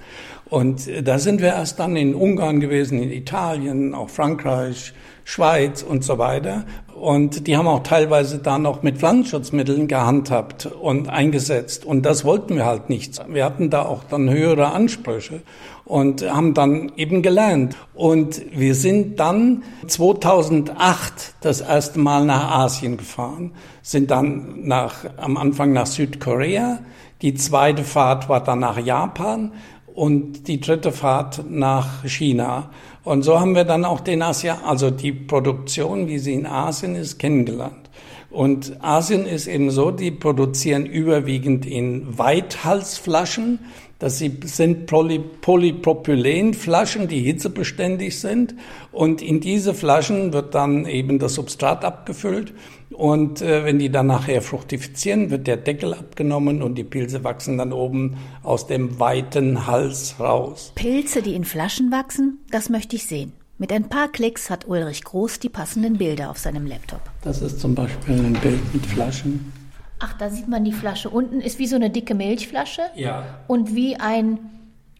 Und 0.51 0.89
da 1.07 1.19
sind 1.19 1.43
wir 1.43 1.49
erst 1.49 1.79
dann 1.79 1.97
in 1.97 2.15
Ungarn 2.15 2.61
gewesen, 2.61 3.03
in 3.03 3.11
Italien, 3.11 3.95
auch 3.95 4.09
Frankreich, 4.09 4.95
Schweiz 5.25 5.83
und 5.83 6.05
so 6.05 6.17
weiter. 6.17 6.65
Und 6.95 7.47
die 7.47 7.59
haben 7.59 7.67
auch 7.67 7.83
teilweise 7.83 8.39
da 8.39 8.59
noch 8.59 8.83
mit 8.83 8.97
Pflanzenschutzmitteln 8.97 9.87
gehandhabt 9.89 10.65
und 10.65 11.11
eingesetzt. 11.11 11.85
Und 11.85 12.07
das 12.07 12.25
wollten 12.25 12.57
wir 12.57 12.65
halt 12.65 12.89
nicht. 12.89 13.21
Wir 13.29 13.45
hatten 13.45 13.69
da 13.69 13.83
auch 13.83 14.05
dann 14.05 14.31
höhere 14.31 14.73
Ansprüche 14.73 15.43
und 15.89 16.23
haben 16.31 16.53
dann 16.53 16.93
eben 16.97 17.23
gelernt. 17.23 17.77
Und 17.95 18.43
wir 18.55 18.75
sind 18.75 19.19
dann 19.19 19.65
2008 19.87 21.35
das 21.41 21.63
erste 21.63 21.99
Mal 21.99 22.25
nach 22.27 22.51
Asien 22.51 22.99
gefahren, 22.99 23.53
sind 23.83 24.11
dann 24.11 24.67
nach, 24.67 25.07
am 25.17 25.37
Anfang 25.37 25.73
nach 25.73 25.87
Südkorea. 25.87 26.81
Die 27.23 27.35
zweite 27.35 27.85
Fahrt 27.85 28.29
war 28.29 28.45
dann 28.45 28.61
nach 28.61 28.79
Japan 28.79 29.53
und 29.95 30.47
die 30.47 30.61
dritte 30.61 30.93
Fahrt 30.93 31.51
nach 31.51 32.05
China. 32.05 32.71
Und 33.03 33.23
so 33.23 33.41
haben 33.41 33.55
wir 33.55 33.65
dann 33.65 33.87
auch 33.87 34.01
den 34.01 34.21
Asia, 34.21 34.59
also 34.67 34.91
die 34.91 35.13
Produktion, 35.13 36.07
wie 36.07 36.19
sie 36.19 36.35
in 36.35 36.47
Asien 36.47 36.95
ist, 36.95 37.19
kennengelernt. 37.19 37.89
Und 38.31 38.85
Asien 38.85 39.25
ist 39.25 39.47
eben 39.47 39.71
so, 39.71 39.91
die 39.91 40.11
produzieren 40.11 40.85
überwiegend 40.85 41.65
in 41.65 42.19
Weithalsflaschen. 42.19 43.61
Das 43.99 44.19
sind 44.19 44.87
Poly 44.87 45.19
Polypropylenflaschen, 45.19 47.09
die 47.09 47.21
hitzebeständig 47.21 48.21
sind. 48.21 48.55
Und 48.93 49.21
in 49.21 49.41
diese 49.41 49.75
Flaschen 49.75 50.33
wird 50.33 50.55
dann 50.55 50.87
eben 50.87 51.19
das 51.19 51.35
Substrat 51.35 51.85
abgefüllt. 51.85 52.53
Und 52.91 53.43
äh, 53.43 53.65
wenn 53.65 53.81
die 53.81 53.91
dann 53.91 54.07
nachher 54.07 54.41
fructifizieren, 54.41 55.31
wird 55.31 55.49
der 55.49 55.57
Deckel 55.57 55.95
abgenommen 55.95 56.63
und 56.63 56.77
die 56.77 56.85
Pilze 56.85 57.25
wachsen 57.25 57.59
dann 57.59 57.73
oben 57.73 58.17
aus 58.45 58.69
dem 58.69 59.01
weiten 59.01 59.67
Hals 59.67 60.15
raus. 60.21 60.73
Pilze, 60.77 61.21
die 61.21 61.35
in 61.35 61.45
Flaschen 61.45 61.91
wachsen, 61.91 62.39
das 62.51 62.69
möchte 62.69 62.97
ich 62.97 63.05
sehen. 63.05 63.33
Mit 63.59 63.73
ein 63.73 63.89
paar 63.89 64.07
Klicks 64.07 64.51
hat 64.51 64.69
Ulrich 64.69 65.03
Groß 65.03 65.41
die 65.41 65.49
passenden 65.49 65.99
Bilder 65.99 66.31
auf 66.31 66.39
seinem 66.39 66.67
Laptop. 66.67 67.01
Das 67.23 67.43
ist 67.43 67.59
zum 67.59 67.75
Beispiel 67.75 68.15
ein 68.15 68.35
Bild 68.35 68.61
mit 68.73 68.87
Flaschen. 68.87 69.53
Ach, 70.01 70.15
da 70.17 70.31
sieht 70.31 70.49
man 70.49 70.65
die 70.65 70.73
Flasche. 70.73 71.11
Unten 71.11 71.41
ist 71.41 71.59
wie 71.59 71.67
so 71.67 71.77
eine 71.77 71.91
dicke 71.91 72.15
Milchflasche. 72.15 72.83
Ja. 72.95 73.25
Und 73.47 73.75
wie 73.75 73.97
ein 73.97 74.39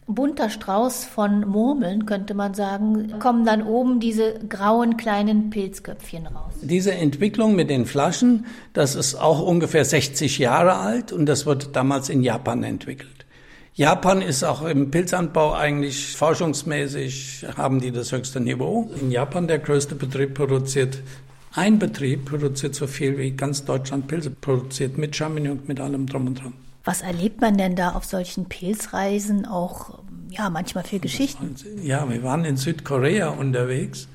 bunter 0.09 0.49
Strauß 0.49 1.05
von 1.05 1.47
Murmeln, 1.47 2.05
könnte 2.05 2.33
man 2.33 2.55
sagen, 2.55 3.19
kommen 3.19 3.45
dann 3.45 3.61
oben 3.61 3.99
diese 3.99 4.39
grauen 4.49 4.97
kleinen 4.97 5.51
Pilzköpfchen 5.51 6.25
raus. 6.27 6.53
Diese 6.61 6.93
Entwicklung 6.93 7.55
mit 7.55 7.69
den 7.69 7.85
Flaschen, 7.85 8.47
das 8.73 8.95
ist 8.95 9.15
auch 9.15 9.41
ungefähr 9.41 9.85
60 9.85 10.39
Jahre 10.39 10.75
alt 10.75 11.11
und 11.11 11.27
das 11.27 11.45
wurde 11.45 11.67
damals 11.67 12.09
in 12.09 12.23
Japan 12.23 12.63
entwickelt. 12.63 13.19
Japan 13.75 14.21
ist 14.21 14.43
auch 14.43 14.63
im 14.63 14.91
Pilzanbau 14.91 15.53
eigentlich 15.53 16.17
forschungsmäßig, 16.17 17.45
haben 17.55 17.79
die 17.79 17.91
das 17.91 18.11
höchste 18.11 18.41
Niveau. 18.41 18.89
In 18.99 19.11
Japan 19.11 19.47
der 19.47 19.59
größte 19.59 19.95
Betrieb 19.95 20.33
produziert 20.33 21.01
ein 21.53 21.79
Betrieb 21.79 22.25
produziert 22.25 22.75
so 22.75 22.87
viel 22.87 23.17
wie 23.17 23.31
ganz 23.31 23.65
Deutschland 23.65 24.07
Pilze 24.07 24.29
produziert, 24.29 24.97
mit 24.97 25.15
Champignon, 25.15 25.59
mit 25.67 25.79
allem 25.79 26.05
drum 26.05 26.27
und 26.27 26.41
dran. 26.41 26.53
Was 26.85 27.01
erlebt 27.01 27.41
man 27.41 27.57
denn 27.57 27.75
da 27.75 27.91
auf 27.91 28.05
solchen 28.05 28.45
Pilzreisen 28.45 29.45
auch, 29.45 29.99
ja, 30.29 30.49
manchmal 30.49 30.83
für 30.83 30.99
Geschichten? 30.99 31.55
Ja, 31.83 32.09
wir 32.09 32.23
waren 32.23 32.45
in 32.45 32.57
Südkorea 32.57 33.29
unterwegs 33.29 34.07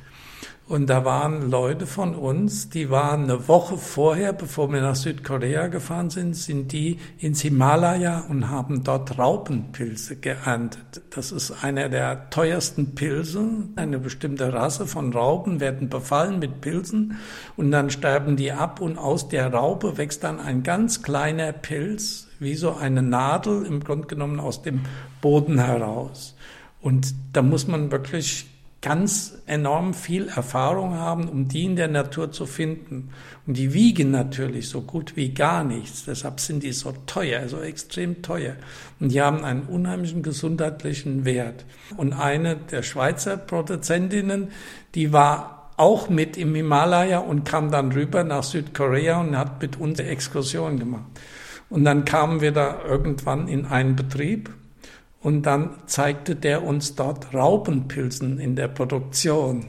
und 0.67 0.89
da 0.89 1.05
waren 1.05 1.51
Leute 1.51 1.87
von 1.87 2.15
uns, 2.15 2.71
die 2.71 2.89
waren 2.89 3.25
eine 3.25 3.49
Woche 3.49 3.77
vorher, 3.77 4.33
bevor 4.33 4.73
wir 4.73 4.81
nach 4.81 4.95
Südkorea 4.95 5.67
gefahren 5.67 6.09
sind, 6.09 6.35
sind 6.35 6.73
die 6.73 6.99
ins 7.19 7.43
Himalaya 7.43 8.25
und 8.31 8.49
haben 8.49 8.83
dort 8.83 9.19
Raupenpilze 9.19 10.17
geerntet. 10.17 11.03
Das 11.11 11.33
ist 11.33 11.63
einer 11.63 11.91
der 11.91 12.31
teuersten 12.31 12.95
Pilze. 12.95 13.47
Eine 13.77 13.99
bestimmte 13.99 14.55
Rasse 14.55 14.87
von 14.87 15.13
Raupen 15.13 15.61
werden 15.61 15.91
befallen 15.91 16.39
mit 16.39 16.63
Pilzen 16.63 17.19
und 17.59 17.71
dann 17.71 17.91
sterben 17.91 18.37
die 18.37 18.51
ab 18.51 18.81
und 18.81 18.97
aus 18.97 19.29
der 19.29 19.53
Raupe 19.53 19.99
wächst 19.99 20.25
dann 20.25 20.41
ein 20.41 20.63
ganz 20.63 21.03
kleiner 21.03 21.53
Pilz, 21.53 22.29
wie 22.39 22.55
so 22.55 22.75
eine 22.75 23.03
Nadel 23.03 23.67
im 23.67 23.85
Grunde 23.85 24.07
genommen 24.07 24.41
aus 24.41 24.63
dem 24.63 24.81
Boden 25.21 25.59
heraus. 25.59 26.35
Und 26.81 27.15
da 27.35 27.43
muss 27.43 27.67
man 27.67 27.93
wirklich 27.93 28.47
ganz 28.85 29.39
enorm 29.47 29.95
viel 29.95 30.29
Erfahrung 30.29 30.93
haben, 30.97 31.27
um 31.31 31.49
die 31.49 31.65
in 31.65 31.75
der 31.75 31.89
Natur 31.89 32.33
zu 32.33 32.45
finden. 32.45 33.09
Und 33.47 33.57
die 33.57 33.73
wiegen 33.73 34.11
natürlich 34.11 34.69
so 34.69 34.83
gut 34.83 35.17
wie 35.17 35.33
gar 35.33 35.65
nichts. 35.65 36.05
Deshalb 36.05 36.39
sind 36.39 36.63
die 36.63 36.73
so 36.73 36.93
teuer, 37.07 37.49
so 37.49 37.61
extrem 37.61 38.21
teuer. 38.21 38.57
Und 39.01 39.11
die 39.11 39.23
haben 39.23 39.43
einen 39.43 39.63
unheimlichen 39.63 40.23
gesundheitlichen 40.23 41.25
Wert. 41.25 41.65
Und 41.97 42.13
eine 42.13 42.57
der 42.57 42.83
Schweizer 42.83 43.39
Produzentinnen, 43.39 44.49
die 44.95 45.15
war 45.15 45.73
auch 45.79 46.11
mit 46.11 46.37
im 46.37 46.55
Himalaya 46.55 47.21
und 47.21 47.45
kam 47.47 47.71
dann 47.71 47.91
rüber 47.91 48.23
nach 48.23 48.43
Südkorea 48.43 49.19
und 49.19 49.39
hat 49.39 49.63
mit 49.63 49.81
uns 49.81 49.99
Exkursion 49.99 50.79
gemacht. 50.79 51.07
Und 51.71 51.85
dann 51.85 52.05
kamen 52.05 52.43
wir 52.43 52.53
da 52.53 52.83
irgendwann 52.87 53.49
in 53.49 53.65
einen 53.65 53.97
Betrieb 53.97 54.51
und 55.25 55.43
dann 55.43 55.71
zeigte 55.87 56.37
der 56.37 56.63
uns 56.63 56.95
dort 56.95 57.35
Raupenpilzen 57.35 58.39
in 58.39 58.55
der 58.55 58.69
Produktion. 58.69 59.67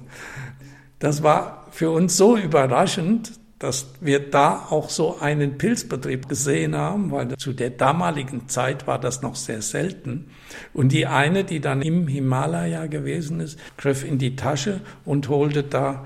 Das 0.99 1.23
war 1.23 1.65
für 1.71 1.89
uns 1.89 2.17
so 2.17 2.37
überraschend, 2.37 3.39
dass 3.57 3.87
wir 4.01 4.29
da 4.29 4.67
auch 4.69 4.89
so 4.89 5.17
einen 5.19 5.57
Pilzbetrieb 5.57 6.27
gesehen 6.27 6.75
haben, 6.75 7.09
weil 7.11 7.37
zu 7.37 7.53
der 7.53 7.69
damaligen 7.69 8.49
Zeit 8.49 8.85
war 8.85 8.99
das 8.99 9.21
noch 9.21 9.35
sehr 9.35 9.61
selten. 9.61 10.27
Und 10.73 10.91
die 10.91 11.07
eine, 11.07 11.45
die 11.45 11.61
dann 11.61 11.81
im 11.81 12.07
Himalaya 12.07 12.87
gewesen 12.87 13.39
ist, 13.39 13.57
griff 13.77 14.03
in 14.03 14.17
die 14.17 14.35
Tasche 14.35 14.81
und 15.05 15.29
holte 15.29 15.63
da 15.63 16.05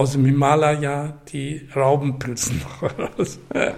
aus 0.00 0.12
dem 0.12 0.24
Himalaya 0.24 1.18
die 1.30 1.68
Raubenpilzen 1.76 2.62
raus. 2.80 3.38
Hätte 3.52 3.74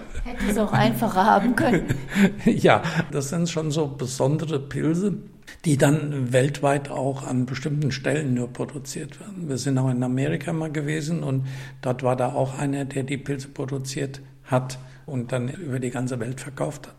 es 0.49 0.57
auch 0.57 0.71
einfacher 0.71 1.25
haben 1.25 1.53
können. 1.53 1.95
ja, 2.45 2.81
das 3.11 3.27
sind 3.27 3.49
schon 3.49 3.71
so 3.71 3.87
besondere 3.87 4.57
Pilze, 4.57 5.17
die 5.65 5.75
dann 5.75 6.31
weltweit 6.31 6.89
auch 6.89 7.27
an 7.27 7.45
bestimmten 7.45 7.91
Stellen 7.91 8.35
nur 8.35 8.47
produziert 8.53 9.19
werden. 9.19 9.49
Wir 9.49 9.57
sind 9.57 9.77
auch 9.77 9.89
in 9.89 10.01
Amerika 10.01 10.53
mal 10.53 10.71
gewesen 10.71 11.23
und 11.23 11.45
dort 11.81 12.03
war 12.03 12.15
da 12.15 12.31
auch 12.31 12.57
einer, 12.57 12.85
der 12.85 13.03
die 13.03 13.17
Pilze 13.17 13.49
produziert 13.49 14.21
hat 14.45 14.79
und 15.05 15.33
dann 15.33 15.49
über 15.49 15.81
die 15.81 15.89
ganze 15.89 16.21
Welt 16.21 16.39
verkauft 16.39 16.87
hat. 16.87 16.95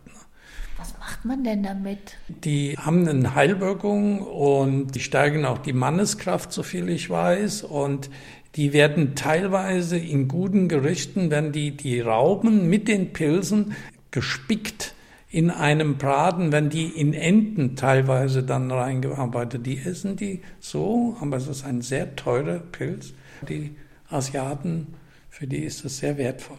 Was 0.76 0.98
macht 0.98 1.24
man 1.24 1.44
denn 1.44 1.62
damit? 1.62 2.18
Die 2.28 2.76
haben 2.76 3.08
eine 3.08 3.34
Heilwirkung 3.34 4.20
und 4.20 4.88
die 4.88 5.00
stärken 5.00 5.46
auch 5.46 5.58
die 5.58 5.72
Manneskraft, 5.72 6.52
so 6.52 6.62
viel 6.62 6.90
ich 6.90 7.08
weiß. 7.08 7.62
Und 7.62 8.10
die 8.56 8.72
werden 8.72 9.14
teilweise 9.14 9.98
in 9.98 10.28
guten 10.28 10.68
Gerichten, 10.68 11.30
werden 11.30 11.52
die, 11.52 11.76
die 11.76 12.00
Rauben 12.00 12.68
mit 12.68 12.88
den 12.88 13.12
Pilzen 13.12 13.74
gespickt 14.10 14.94
in 15.28 15.50
einem 15.50 15.98
Braten, 15.98 16.52
wenn 16.52 16.70
die 16.70 16.86
in 16.86 17.12
Enten 17.12 17.74
teilweise 17.74 18.44
dann 18.44 18.70
reingearbeitet. 18.70 19.66
Die 19.66 19.78
essen 19.78 20.14
die 20.14 20.42
so, 20.60 21.16
aber 21.20 21.36
es 21.36 21.48
ist 21.48 21.64
ein 21.64 21.82
sehr 21.82 22.14
teurer 22.14 22.60
Pilz. 22.60 23.12
Die 23.48 23.74
Asiaten, 24.08 24.94
für 25.30 25.48
die 25.48 25.64
ist 25.64 25.84
es 25.84 25.98
sehr 25.98 26.16
wertvoll. 26.16 26.58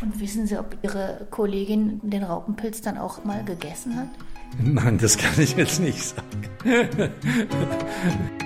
Und 0.00 0.20
wissen 0.20 0.46
Sie, 0.46 0.56
ob 0.56 0.76
Ihre 0.82 1.26
Kollegin 1.30 2.00
den 2.04 2.22
Raupenpilz 2.22 2.80
dann 2.80 2.96
auch 2.96 3.24
mal 3.24 3.44
gegessen 3.44 3.96
hat? 3.96 4.08
Nein, 4.62 4.98
das 4.98 5.18
kann 5.18 5.38
ich 5.38 5.56
jetzt 5.56 5.80
nicht 5.80 6.02
sagen. 6.04 7.10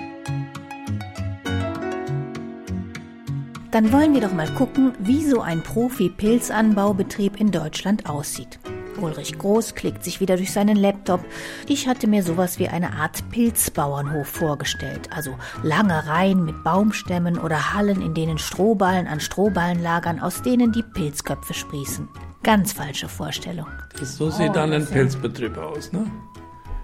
Dann 3.77 3.91
wollen 3.91 4.15
wir 4.15 4.21
doch 4.21 4.33
mal 4.33 4.51
gucken, 4.55 4.93
wie 4.97 5.23
so 5.23 5.39
ein 5.39 5.61
Profi-Pilzanbaubetrieb 5.61 7.39
in 7.39 7.51
Deutschland 7.51 8.09
aussieht. 8.09 8.57
Ulrich 8.99 9.37
Groß 9.37 9.75
klickt 9.75 10.03
sich 10.03 10.19
wieder 10.19 10.35
durch 10.35 10.51
seinen 10.51 10.77
Laptop. 10.77 11.23
Ich 11.67 11.87
hatte 11.87 12.07
mir 12.07 12.23
sowas 12.23 12.57
wie 12.57 12.69
eine 12.69 12.93
Art 12.93 13.29
Pilzbauernhof 13.29 14.27
vorgestellt. 14.27 15.09
Also 15.15 15.35
lange 15.61 16.07
Reihen 16.07 16.43
mit 16.43 16.63
Baumstämmen 16.63 17.37
oder 17.37 17.75
Hallen, 17.75 18.01
in 18.01 18.15
denen 18.15 18.39
Strohballen 18.39 19.05
an 19.05 19.19
Strohballen 19.19 19.83
lagern, 19.83 20.19
aus 20.21 20.41
denen 20.41 20.71
die 20.71 20.81
Pilzköpfe 20.81 21.53
sprießen. 21.53 22.09
Ganz 22.41 22.73
falsche 22.73 23.07
Vorstellung. 23.07 23.67
Das, 23.99 24.17
so 24.17 24.31
sieht 24.31 24.49
oh, 24.49 24.53
dann 24.53 24.73
ein 24.73 24.87
Pilzbetrieb 24.87 25.55
aus, 25.55 25.91
ne? 25.91 26.09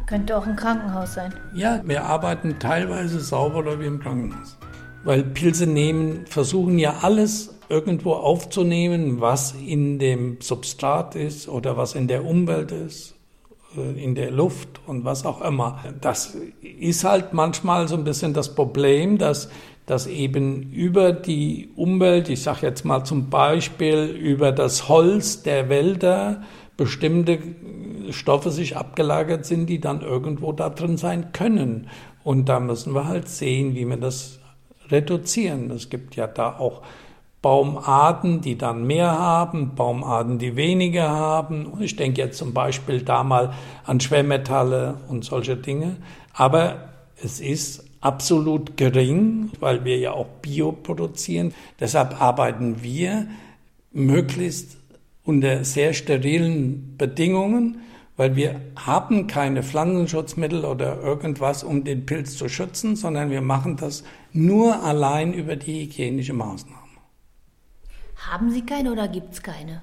Könnte 0.06 0.38
auch 0.38 0.46
ein 0.46 0.56
Krankenhaus 0.56 1.16
sein. 1.16 1.34
Ja, 1.56 1.82
wir 1.86 2.04
arbeiten 2.04 2.60
teilweise 2.60 3.20
sauberer 3.20 3.80
wie 3.80 3.88
im 3.88 4.00
Krankenhaus. 4.00 4.60
Weil 5.04 5.24
Pilze 5.24 5.68
nehmen, 5.68 6.26
versuchen 6.28 6.80
ja 6.80 6.98
alles 7.02 7.54
irgendwo 7.70 8.14
aufzunehmen, 8.14 9.20
was 9.20 9.54
in 9.66 10.00
dem 10.00 10.38
Substrat 10.40 11.16
ist 11.16 11.48
oder 11.48 11.78
was 11.78 11.96
in 11.96 12.08
der 12.08 12.26
Umwelt 12.26 12.72
ist, 12.72 13.16
äh, 13.76 14.04
in 14.04 14.16
der 14.16 14.32
Luft 14.32 14.82
und 14.86 15.06
was 15.06 15.26
auch 15.26 15.42
immer. 15.42 15.84
Das 16.02 16.38
ist 16.62 17.04
halt 17.04 17.34
manchmal 17.34 17.88
so 17.88 17.96
ein 17.96 18.04
bisschen 18.04 18.34
das 18.34 18.54
Problem, 18.56 19.18
dass, 19.18 19.50
dass 19.86 20.08
eben 20.08 20.72
über 20.72 21.12
die 21.14 21.70
Umwelt, 21.76 22.30
ich 22.30 22.44
sage 22.44 22.68
jetzt 22.68 22.86
mal 22.86 23.04
zum 23.04 23.30
Beispiel 23.30 24.06
über 24.06 24.52
das 24.52 24.88
Holz 24.88 25.44
der 25.44 25.70
Wälder, 25.70 26.44
bestimmte 26.78 27.40
Stoffe 28.10 28.52
sich 28.52 28.78
abgelagert 28.78 29.46
sind, 29.46 29.68
die 29.68 29.80
dann 29.80 30.02
irgendwo 30.02 30.52
da 30.52 30.70
drin 30.70 30.98
sein 30.98 31.32
können. 31.32 31.88
Und 32.24 32.50
da 32.50 32.60
müssen 32.60 32.94
wir 32.94 33.08
halt 33.08 33.28
sehen, 33.28 33.76
wie 33.76 33.86
wir 33.86 33.98
das 33.98 34.40
reduzieren. 34.90 35.72
Es 35.72 35.90
gibt 35.90 36.16
ja 36.16 36.28
da 36.28 36.58
auch 36.58 36.82
Baumarten, 37.42 38.40
die 38.40 38.58
dann 38.58 38.88
mehr 38.88 39.12
haben, 39.12 39.76
Baumarten, 39.76 40.40
die 40.40 40.56
weniger 40.56 41.10
haben. 41.10 41.74
Ich 41.82 41.98
denke 41.98 42.22
jetzt 42.22 42.38
zum 42.38 42.54
Beispiel 42.54 43.02
da 43.02 43.24
mal 43.24 43.54
an 43.86 44.00
Schwermetalle 44.00 44.96
und 45.10 45.26
solche 45.26 45.58
Dinge. 45.58 45.98
Aber 46.34 46.90
es 47.22 47.42
ist 47.42 47.86
absolut 48.00 48.78
gering, 48.78 49.52
weil 49.60 49.84
wir 49.84 49.98
ja 49.98 50.12
auch 50.12 50.28
Bio 50.42 50.72
produzieren. 50.72 51.54
Deshalb 51.80 52.22
arbeiten 52.22 52.82
wir 52.82 53.28
möglichst 53.92 54.78
unter 55.26 55.64
sehr 55.66 55.94
sterilen 55.94 56.96
Bedingungen, 56.98 57.82
weil 58.16 58.36
wir 58.36 58.62
haben 58.76 59.28
keine 59.28 59.64
Pflanzenschutzmittel 59.64 60.66
oder 60.66 61.02
irgendwas, 61.02 61.64
um 61.64 61.84
den 61.84 62.06
Pilz 62.06 62.38
zu 62.38 62.48
schützen, 62.48 62.96
sondern 62.96 63.30
wir 63.30 63.42
machen 63.42 63.78
das 63.78 64.04
nur 64.32 64.84
allein 64.84 65.34
über 65.34 65.56
die 65.56 65.86
hygienische 65.86 66.34
Maßnahme. 66.34 66.78
Haben 68.28 68.52
Sie 68.52 68.66
keine 68.66 68.92
oder 68.92 69.08
gibt 69.08 69.34
es 69.34 69.42
keine? 69.42 69.82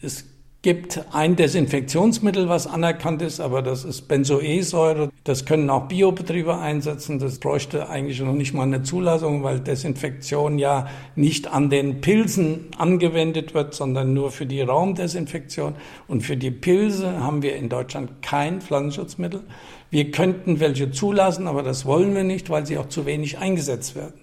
Es 0.00 0.24
gibt 0.62 1.04
ein 1.12 1.34
Desinfektionsmittel, 1.34 2.48
was 2.48 2.68
anerkannt 2.68 3.20
ist, 3.20 3.40
aber 3.40 3.62
das 3.62 3.84
ist 3.84 4.02
Benzoesäure. 4.02 5.10
Das 5.24 5.44
können 5.44 5.68
auch 5.68 5.88
Biobetriebe 5.88 6.56
einsetzen. 6.56 7.18
Das 7.18 7.38
bräuchte 7.38 7.88
eigentlich 7.88 8.20
noch 8.20 8.32
nicht 8.32 8.54
mal 8.54 8.62
eine 8.62 8.84
Zulassung, 8.84 9.42
weil 9.42 9.58
Desinfektion 9.58 10.60
ja 10.60 10.86
nicht 11.16 11.52
an 11.52 11.68
den 11.68 12.00
Pilzen 12.00 12.68
angewendet 12.78 13.54
wird, 13.54 13.74
sondern 13.74 14.14
nur 14.14 14.30
für 14.30 14.46
die 14.46 14.60
Raumdesinfektion. 14.60 15.74
Und 16.06 16.22
für 16.22 16.36
die 16.36 16.52
Pilze 16.52 17.20
haben 17.20 17.42
wir 17.42 17.56
in 17.56 17.68
Deutschland 17.68 18.22
kein 18.22 18.60
Pflanzenschutzmittel. 18.60 19.42
Wir 19.90 20.12
könnten 20.12 20.60
welche 20.60 20.92
zulassen, 20.92 21.48
aber 21.48 21.64
das 21.64 21.86
wollen 21.86 22.14
wir 22.14 22.24
nicht, 22.24 22.50
weil 22.50 22.66
sie 22.66 22.78
auch 22.78 22.88
zu 22.88 23.04
wenig 23.04 23.38
eingesetzt 23.38 23.96
werden. 23.96 24.21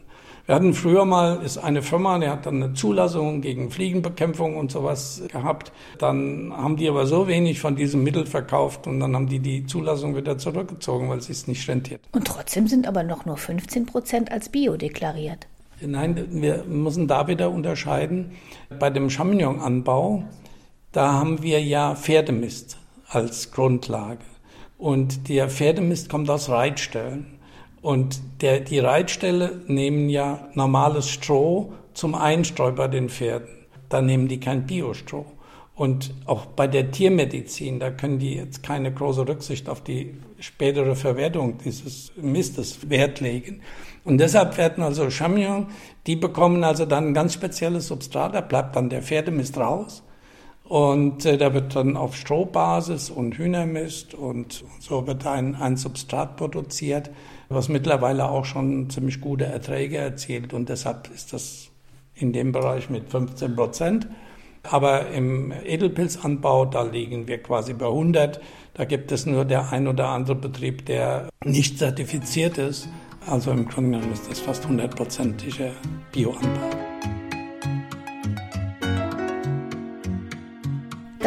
Wir 0.50 0.56
hatten 0.56 0.74
früher 0.74 1.06
mal, 1.06 1.44
ist 1.44 1.60
eine 1.60 1.84
Firma, 1.84 2.18
die 2.18 2.28
hat 2.28 2.48
dann 2.48 2.64
eine 2.64 2.74
Zulassung 2.74 3.42
gegen 3.42 3.70
Fliegenbekämpfung 3.70 4.58
und 4.58 4.72
sowas 4.72 5.22
gehabt. 5.32 5.72
Dann 6.00 6.52
haben 6.58 6.76
die 6.76 6.90
aber 6.90 7.06
so 7.06 7.28
wenig 7.28 7.60
von 7.60 7.76
diesem 7.76 8.04
Mittel 8.04 8.26
verkauft 8.26 8.88
und 8.88 9.00
dann 9.00 9.14
haben 9.16 9.28
die 9.28 9.38
die 9.38 9.68
Zulassung 9.68 10.16
wieder 10.16 10.40
zurückgezogen, 10.40 11.08
weil 11.08 11.22
sie 11.22 11.34
es 11.34 11.46
nicht 11.46 11.70
rentiert. 11.70 12.02
Und 12.14 12.26
trotzdem 12.26 12.66
sind 12.66 12.88
aber 12.88 13.04
noch 13.04 13.28
nur 13.28 13.38
15 13.38 13.86
Prozent 13.86 14.32
als 14.32 14.50
Bio 14.50 14.76
deklariert. 14.76 15.46
Nein, 15.82 16.26
wir 16.32 16.64
müssen 16.64 17.08
da 17.08 17.28
wieder 17.28 17.52
unterscheiden. 17.52 18.32
Bei 18.80 18.90
dem 18.90 19.12
Champignon-Anbau, 19.12 20.24
da 20.92 21.14
haben 21.14 21.44
wir 21.44 21.62
ja 21.62 21.94
Pferdemist 21.94 22.80
als 23.08 23.52
Grundlage. 23.52 24.24
Und 24.80 25.30
der 25.30 25.48
Pferdemist 25.48 26.10
kommt 26.10 26.28
aus 26.28 26.50
Reitstellen. 26.50 27.39
Und 27.82 28.20
der, 28.42 28.60
die 28.60 28.80
Reitställe 28.80 29.62
nehmen 29.68 30.10
ja 30.10 30.48
normales 30.54 31.10
Stroh 31.10 31.74
zum 31.94 32.16
Einstreu 32.16 32.72
bei 32.72 32.88
den 32.88 33.10
Pferden. 33.10 33.50
Da 33.90 34.02
nehmen 34.02 34.28
die 34.28 34.40
kein 34.40 34.66
Biostroh. 34.66 35.26
Und 35.76 36.14
auch 36.26 36.46
bei 36.46 36.68
der 36.68 36.92
Tiermedizin, 36.92 37.80
da 37.80 37.90
können 37.90 38.20
die 38.20 38.36
jetzt 38.36 38.64
keine 38.64 38.94
große 38.94 39.26
Rücksicht 39.26 39.70
auf 39.70 39.82
die 39.82 40.14
spätere 40.38 40.94
Verwertung 40.94 41.58
dieses 41.64 42.12
Mistes 42.18 42.90
Wert 42.90 43.22
legen. 43.22 43.62
Und 44.04 44.18
deshalb 44.18 44.58
werden 44.58 44.84
also 44.84 45.10
Champignon, 45.10 45.68
die 46.06 46.18
bekommen 46.18 46.66
also 46.66 46.86
dann 46.86 47.08
ein 47.08 47.14
ganz 47.14 47.34
spezielles 47.34 47.88
Substrat, 47.88 48.36
da 48.36 48.42
bleibt 48.42 48.76
dann 48.76 48.90
der 48.90 49.02
Pferdemist 49.02 49.58
raus. 49.58 50.04
Und 50.70 51.26
äh, 51.26 51.38
da 51.38 51.54
wird 51.54 51.76
dann 51.76 51.98
auf 51.98 52.16
Strohbasis 52.16 53.10
und 53.10 53.38
Hühnermist 53.38 54.14
und 54.14 54.64
so 54.80 55.06
wird 55.06 55.26
ein, 55.26 55.56
ein 55.56 55.76
Substrat 55.76 56.38
produziert 56.38 57.10
was 57.50 57.68
mittlerweile 57.68 58.30
auch 58.30 58.46
schon 58.46 58.90
ziemlich 58.90 59.20
gute 59.20 59.46
Erträge 59.46 59.98
erzielt. 59.98 60.54
Und 60.54 60.70
deshalb 60.70 61.10
ist 61.14 61.34
das 61.34 61.70
in 62.14 62.32
dem 62.32 62.52
Bereich 62.52 62.90
mit 62.90 63.10
15 63.10 63.56
Prozent. 63.56 64.08
Aber 64.64 65.10
im 65.10 65.52
Edelpilzanbau, 65.52 66.66
da 66.66 66.84
liegen 66.84 67.28
wir 67.28 67.42
quasi 67.42 67.74
bei 67.74 67.88
100. 67.88 68.40
Da 68.74 68.86
gibt 68.86 69.12
es 69.12 69.26
nur 69.26 69.46
der 69.46 69.72
ein 69.72 69.88
oder 69.88 70.10
andere 70.10 70.36
Betrieb, 70.36 70.86
der 70.86 71.30
nicht 71.44 71.80
zertifiziert 71.80 72.58
ist. 72.58 72.88
Also 73.26 73.52
im 73.52 73.68
Grunde 73.68 73.98
genommen 73.98 74.14
ist 74.14 74.30
das 74.30 74.40
fast 74.40 74.68
hundertprozentiger 74.68 75.72
Bioanbau. 76.12 76.89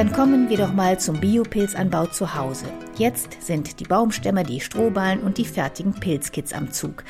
Dann 0.03 0.11
kommen 0.11 0.49
wir 0.49 0.57
doch 0.57 0.73
mal 0.73 0.99
zum 0.99 1.21
Biopilzanbau 1.21 2.07
zu 2.07 2.35
Hause. 2.35 2.65
Jetzt 2.99 3.41
sind 3.41 3.79
die 3.79 3.85
Baumstämme, 3.85 4.43
die 4.43 4.59
Strohballen 4.59 5.21
und 5.21 5.39
die 5.39 5.45
fertigen 5.45 5.93
Pilzkits 5.93 6.53
am 6.53 6.73
Zug. 6.73 7.05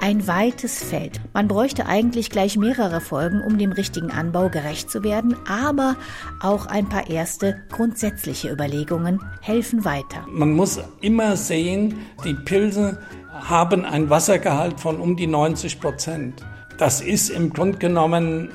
Ein 0.00 0.26
weites 0.26 0.82
Feld. 0.82 1.20
Man 1.34 1.46
bräuchte 1.46 1.84
eigentlich 1.84 2.30
gleich 2.30 2.56
mehrere 2.56 3.02
Folgen, 3.02 3.42
um 3.42 3.58
dem 3.58 3.70
richtigen 3.70 4.10
Anbau 4.10 4.48
gerecht 4.48 4.90
zu 4.90 5.04
werden, 5.04 5.36
aber 5.46 5.96
auch 6.40 6.64
ein 6.64 6.88
paar 6.88 7.10
erste 7.10 7.60
grundsätzliche 7.70 8.50
Überlegungen 8.50 9.20
helfen 9.42 9.84
weiter. 9.84 10.24
Man 10.26 10.52
muss 10.54 10.80
immer 11.02 11.36
sehen, 11.36 11.98
die 12.24 12.32
Pilze 12.32 12.98
haben 13.30 13.84
ein 13.84 14.08
Wassergehalt 14.08 14.80
von 14.80 15.00
um 15.00 15.18
die 15.18 15.26
90 15.26 15.82
Prozent. 15.82 16.46
Das 16.78 17.02
ist 17.02 17.28
im 17.28 17.52
Grunde 17.52 17.76
genommen 17.76 18.48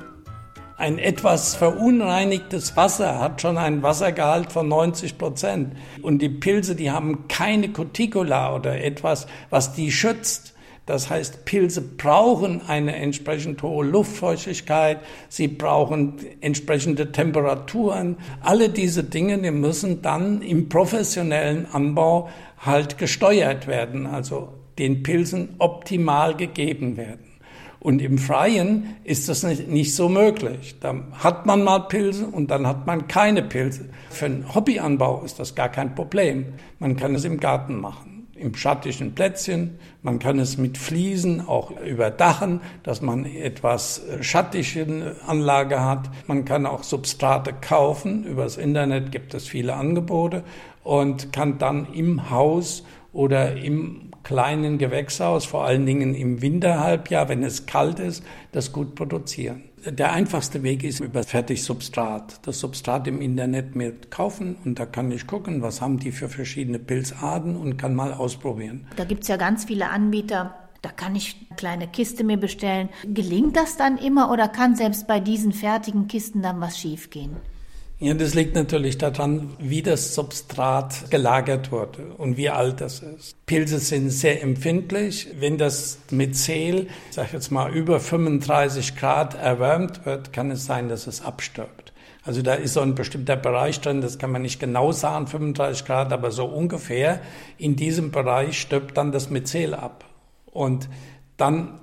ein 0.83 0.99
etwas 0.99 1.55
verunreinigtes 1.55 2.75
Wasser 2.75 3.17
hat 3.17 3.41
schon 3.41 3.57
einen 3.57 3.83
Wassergehalt 3.83 4.51
von 4.51 4.67
90 4.67 5.17
Prozent. 5.17 5.77
Und 6.01 6.21
die 6.21 6.27
Pilze, 6.27 6.75
die 6.75 6.91
haben 6.91 7.29
keine 7.29 7.69
Cuticula 7.69 8.53
oder 8.53 8.83
etwas, 8.83 9.25
was 9.49 9.71
die 9.71 9.93
schützt. 9.93 10.53
Das 10.85 11.09
heißt, 11.09 11.45
Pilze 11.45 11.79
brauchen 11.79 12.63
eine 12.67 12.97
entsprechend 12.97 13.63
hohe 13.63 13.85
Luftfeuchtigkeit, 13.85 14.99
sie 15.29 15.47
brauchen 15.47 16.15
entsprechende 16.41 17.13
Temperaturen. 17.13 18.17
Alle 18.41 18.67
diese 18.67 19.05
Dinge, 19.05 19.41
die 19.41 19.51
müssen 19.51 20.01
dann 20.01 20.41
im 20.41 20.67
professionellen 20.67 21.65
Anbau 21.71 22.27
halt 22.57 22.97
gesteuert 22.97 23.67
werden, 23.67 24.05
also 24.05 24.49
den 24.77 25.01
Pilzen 25.01 25.55
optimal 25.59 26.35
gegeben 26.35 26.97
werden. 26.97 27.32
Und 27.83 28.01
im 28.01 28.17
Freien 28.17 28.95
ist 29.03 29.27
das 29.27 29.43
nicht, 29.43 29.67
nicht 29.67 29.93
so 29.93 30.07
möglich. 30.07 30.77
Da 30.79 30.95
hat 31.21 31.45
man 31.45 31.65
mal 31.65 31.79
Pilze 31.79 32.25
und 32.25 32.49
dann 32.49 32.65
hat 32.65 32.87
man 32.87 33.09
keine 33.09 33.43
Pilze. 33.43 33.89
Für 34.09 34.27
einen 34.27 34.55
Hobbyanbau 34.55 35.21
ist 35.25 35.37
das 35.37 35.53
gar 35.53 35.67
kein 35.67 35.93
Problem. 35.93 36.45
Man 36.79 36.95
kann 36.95 37.13
es 37.13 37.25
im 37.25 37.41
Garten 37.41 37.81
machen, 37.81 38.29
im 38.35 38.55
schattigen 38.55 39.13
Plätzchen. 39.13 39.79
Man 40.01 40.17
kann 40.17 40.39
es 40.39 40.57
mit 40.57 40.77
Fliesen 40.77 41.45
auch 41.45 41.71
überdachen, 41.81 42.61
dass 42.83 43.01
man 43.01 43.25
etwas 43.25 44.01
äh, 44.05 44.23
schattige 44.23 45.17
Anlage 45.27 45.81
hat. 45.81 46.09
Man 46.27 46.45
kann 46.45 46.65
auch 46.65 46.83
Substrate 46.83 47.51
kaufen. 47.51 48.23
Übers 48.23 48.55
Internet 48.55 49.11
gibt 49.11 49.33
es 49.33 49.45
viele 49.45 49.75
Angebote 49.75 50.45
und 50.85 51.33
kann 51.33 51.57
dann 51.57 51.87
im 51.93 52.29
Haus 52.29 52.85
oder 53.11 53.57
im 53.57 54.12
kleinen 54.23 54.77
Gewächshaus, 54.77 55.45
vor 55.45 55.65
allen 55.65 55.85
Dingen 55.85 56.15
im 56.15 56.41
Winterhalbjahr, 56.41 57.29
wenn 57.29 57.43
es 57.43 57.65
kalt 57.65 57.99
ist, 57.99 58.23
das 58.51 58.71
gut 58.71 58.95
produzieren. 58.95 59.63
Der 59.85 60.13
einfachste 60.13 60.63
Weg 60.63 60.83
ist 60.83 61.01
über 61.01 61.23
Fertigsubstrat. 61.23 62.47
Das 62.47 62.59
Substrat 62.59 63.05
im 63.07 63.19
Internet 63.21 63.75
mir 63.75 63.93
kaufen 64.09 64.55
und 64.63 64.79
da 64.79 64.85
kann 64.85 65.11
ich 65.11 65.27
gucken, 65.27 65.61
was 65.61 65.81
haben 65.81 65.99
die 65.99 66.11
für 66.11 66.29
verschiedene 66.29 66.79
Pilzarten 66.79 67.57
und 67.57 67.75
kann 67.77 67.93
mal 67.93 68.13
ausprobieren. 68.13 68.87
Da 68.95 69.03
gibt 69.03 69.23
es 69.23 69.27
ja 69.27 69.35
ganz 69.35 69.65
viele 69.65 69.89
Anbieter, 69.89 70.55
Da 70.83 70.89
kann 70.89 71.15
ich 71.15 71.37
eine 71.47 71.55
kleine 71.55 71.87
Kiste 71.87 72.25
mir 72.25 72.37
bestellen. 72.37 72.89
Gelingt 73.05 73.55
das 73.55 73.77
dann 73.77 73.97
immer 73.97 74.29
oder 74.29 74.49
kann 74.49 74.75
selbst 74.75 75.07
bei 75.07 75.21
diesen 75.21 75.53
fertigen 75.53 76.07
Kisten 76.07 76.41
dann 76.41 76.59
was 76.59 76.77
schiefgehen? 76.77 77.37
Ja, 77.99 78.13
das 78.13 78.33
liegt 78.33 78.55
natürlich 78.55 78.97
daran, 78.97 79.51
wie 79.59 79.81
das 79.81 80.13
Substrat 80.13 81.09
gelagert 81.09 81.71
wurde 81.71 82.13
und 82.17 82.35
wie 82.35 82.49
alt 82.49 82.81
das 82.81 82.99
ist. 82.99 83.33
Pilze 83.45 83.79
sind 83.79 84.09
sehr 84.09 84.41
empfindlich. 84.43 85.29
Wenn 85.39 85.57
das 85.57 85.99
Myzel, 86.11 86.87
ich 87.09 87.15
sage 87.15 87.29
jetzt 87.33 87.51
mal, 87.51 87.71
über 87.73 87.99
35 87.99 88.97
Grad 88.97 89.35
erwärmt 89.35 90.05
wird, 90.05 90.33
kann 90.33 90.51
es 90.51 90.65
sein, 90.65 90.89
dass 90.89 91.07
es 91.07 91.21
abstirbt. 91.21 91.93
Also 92.25 92.41
da 92.41 92.53
ist 92.55 92.73
so 92.73 92.81
ein 92.81 92.95
bestimmter 92.95 93.35
Bereich 93.35 93.79
drin, 93.81 94.01
das 94.01 94.17
kann 94.17 94.31
man 94.31 94.41
nicht 94.41 94.59
genau 94.59 94.91
sagen, 94.91 95.27
35 95.27 95.85
Grad, 95.85 96.11
aber 96.11 96.31
so 96.31 96.45
ungefähr. 96.45 97.21
In 97.57 97.75
diesem 97.75 98.11
Bereich 98.11 98.59
stirbt 98.59 98.97
dann 98.97 99.11
das 99.11 99.29
Myzel 99.29 99.73
ab. 99.73 100.05
Und 100.45 100.89
dann 101.37 101.79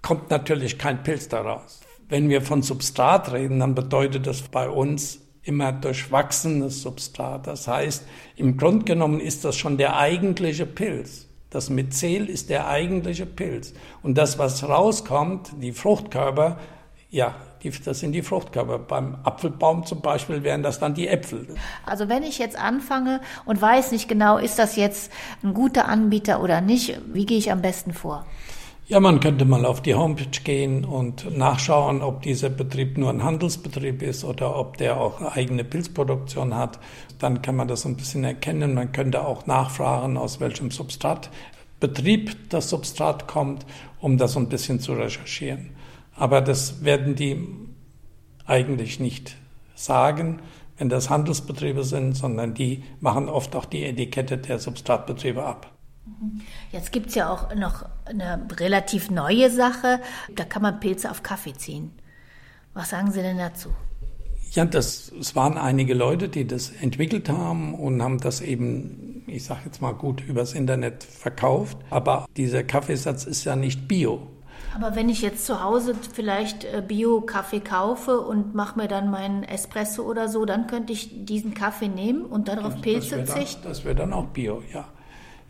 kommt 0.00 0.30
natürlich 0.30 0.78
kein 0.78 1.02
Pilz 1.02 1.28
daraus. 1.28 1.80
Wenn 2.08 2.28
wir 2.28 2.42
von 2.42 2.62
Substrat 2.62 3.32
reden, 3.32 3.60
dann 3.60 3.74
bedeutet 3.74 4.26
das 4.26 4.42
bei 4.42 4.68
uns 4.68 5.21
immer 5.44 5.72
durchwachsenes 5.72 6.82
Substrat. 6.82 7.46
Das 7.46 7.66
heißt, 7.66 8.04
im 8.36 8.56
Grunde 8.56 8.84
genommen 8.84 9.20
ist 9.20 9.44
das 9.44 9.56
schon 9.56 9.76
der 9.76 9.96
eigentliche 9.96 10.66
Pilz. 10.66 11.26
Das 11.50 11.68
Myzel 11.68 12.28
ist 12.28 12.48
der 12.48 12.68
eigentliche 12.68 13.26
Pilz. 13.26 13.74
Und 14.02 14.16
das, 14.16 14.38
was 14.38 14.66
rauskommt, 14.66 15.52
die 15.60 15.72
Fruchtkörper, 15.72 16.58
ja, 17.10 17.34
die, 17.62 17.70
das 17.70 18.00
sind 18.00 18.12
die 18.12 18.22
Fruchtkörper. 18.22 18.78
Beim 18.78 19.18
Apfelbaum 19.22 19.84
zum 19.84 20.00
Beispiel 20.00 20.42
wären 20.44 20.62
das 20.62 20.78
dann 20.78 20.94
die 20.94 21.08
Äpfel. 21.08 21.54
Also 21.84 22.08
wenn 22.08 22.22
ich 22.22 22.38
jetzt 22.38 22.58
anfange 22.58 23.20
und 23.44 23.60
weiß 23.60 23.92
nicht 23.92 24.08
genau, 24.08 24.38
ist 24.38 24.58
das 24.58 24.76
jetzt 24.76 25.12
ein 25.42 25.52
guter 25.52 25.88
Anbieter 25.88 26.42
oder 26.42 26.60
nicht, 26.60 26.98
wie 27.12 27.26
gehe 27.26 27.38
ich 27.38 27.52
am 27.52 27.60
besten 27.60 27.92
vor? 27.92 28.24
Ja, 28.92 29.00
man 29.00 29.20
könnte 29.20 29.46
mal 29.46 29.64
auf 29.64 29.80
die 29.80 29.94
Homepage 29.94 30.42
gehen 30.44 30.84
und 30.84 31.34
nachschauen, 31.34 32.02
ob 32.02 32.20
dieser 32.20 32.50
Betrieb 32.50 32.98
nur 32.98 33.08
ein 33.08 33.24
Handelsbetrieb 33.24 34.02
ist 34.02 34.22
oder 34.22 34.54
ob 34.54 34.76
der 34.76 35.00
auch 35.00 35.22
eigene 35.22 35.64
Pilzproduktion 35.64 36.54
hat. 36.54 36.78
Dann 37.18 37.40
kann 37.40 37.56
man 37.56 37.68
das 37.68 37.86
ein 37.86 37.96
bisschen 37.96 38.22
erkennen. 38.22 38.74
Man 38.74 38.92
könnte 38.92 39.26
auch 39.26 39.46
nachfragen, 39.46 40.18
aus 40.18 40.40
welchem 40.40 40.70
Substratbetrieb 40.70 42.50
das 42.50 42.68
Substrat 42.68 43.26
kommt, 43.28 43.64
um 43.98 44.18
das 44.18 44.36
ein 44.36 44.50
bisschen 44.50 44.78
zu 44.78 44.92
recherchieren. 44.92 45.70
Aber 46.14 46.42
das 46.42 46.84
werden 46.84 47.14
die 47.14 47.48
eigentlich 48.44 49.00
nicht 49.00 49.38
sagen, 49.74 50.40
wenn 50.76 50.90
das 50.90 51.08
Handelsbetriebe 51.08 51.84
sind, 51.84 52.12
sondern 52.12 52.52
die 52.52 52.84
machen 53.00 53.30
oft 53.30 53.56
auch 53.56 53.64
die 53.64 53.84
Etikette 53.84 54.36
der 54.36 54.58
Substratbetriebe 54.58 55.42
ab. 55.42 55.71
Jetzt 56.72 56.92
gibt 56.92 57.08
es 57.08 57.14
ja 57.14 57.30
auch 57.30 57.54
noch 57.54 57.84
eine 58.04 58.46
relativ 58.58 59.10
neue 59.10 59.50
Sache. 59.50 60.00
Da 60.34 60.44
kann 60.44 60.62
man 60.62 60.80
Pilze 60.80 61.10
auf 61.10 61.22
Kaffee 61.22 61.54
ziehen. 61.54 61.92
Was 62.74 62.90
sagen 62.90 63.12
Sie 63.12 63.22
denn 63.22 63.38
dazu? 63.38 63.70
Ja, 64.52 64.64
das, 64.64 65.10
es 65.18 65.34
waren 65.34 65.56
einige 65.56 65.94
Leute, 65.94 66.28
die 66.28 66.46
das 66.46 66.70
entwickelt 66.70 67.28
haben 67.30 67.74
und 67.74 68.02
haben 68.02 68.18
das 68.18 68.40
eben, 68.40 69.24
ich 69.26 69.44
sage 69.44 69.60
jetzt 69.64 69.80
mal 69.80 69.92
gut, 69.92 70.20
übers 70.20 70.52
Internet 70.52 71.04
verkauft. 71.04 71.78
Aber 71.88 72.26
dieser 72.36 72.62
Kaffeesatz 72.62 73.24
ist 73.24 73.44
ja 73.44 73.56
nicht 73.56 73.88
bio. 73.88 74.26
Aber 74.74 74.96
wenn 74.96 75.08
ich 75.08 75.22
jetzt 75.22 75.46
zu 75.46 75.62
Hause 75.62 75.94
vielleicht 75.94 76.64
äh, 76.64 76.82
Bio-Kaffee 76.86 77.60
kaufe 77.60 78.20
und 78.20 78.54
mache 78.54 78.78
mir 78.78 78.88
dann 78.88 79.10
meinen 79.10 79.42
Espresso 79.42 80.02
oder 80.02 80.28
so, 80.28 80.44
dann 80.44 80.66
könnte 80.66 80.92
ich 80.92 81.24
diesen 81.24 81.54
Kaffee 81.54 81.88
nehmen 81.88 82.24
und 82.24 82.48
darauf 82.48 82.80
Pilze 82.80 83.18
das 83.18 83.34
züchten? 83.34 83.64
Das 83.64 83.84
wäre 83.84 83.94
dann 83.94 84.12
auch 84.12 84.26
Bio, 84.26 84.62
ja. 84.72 84.86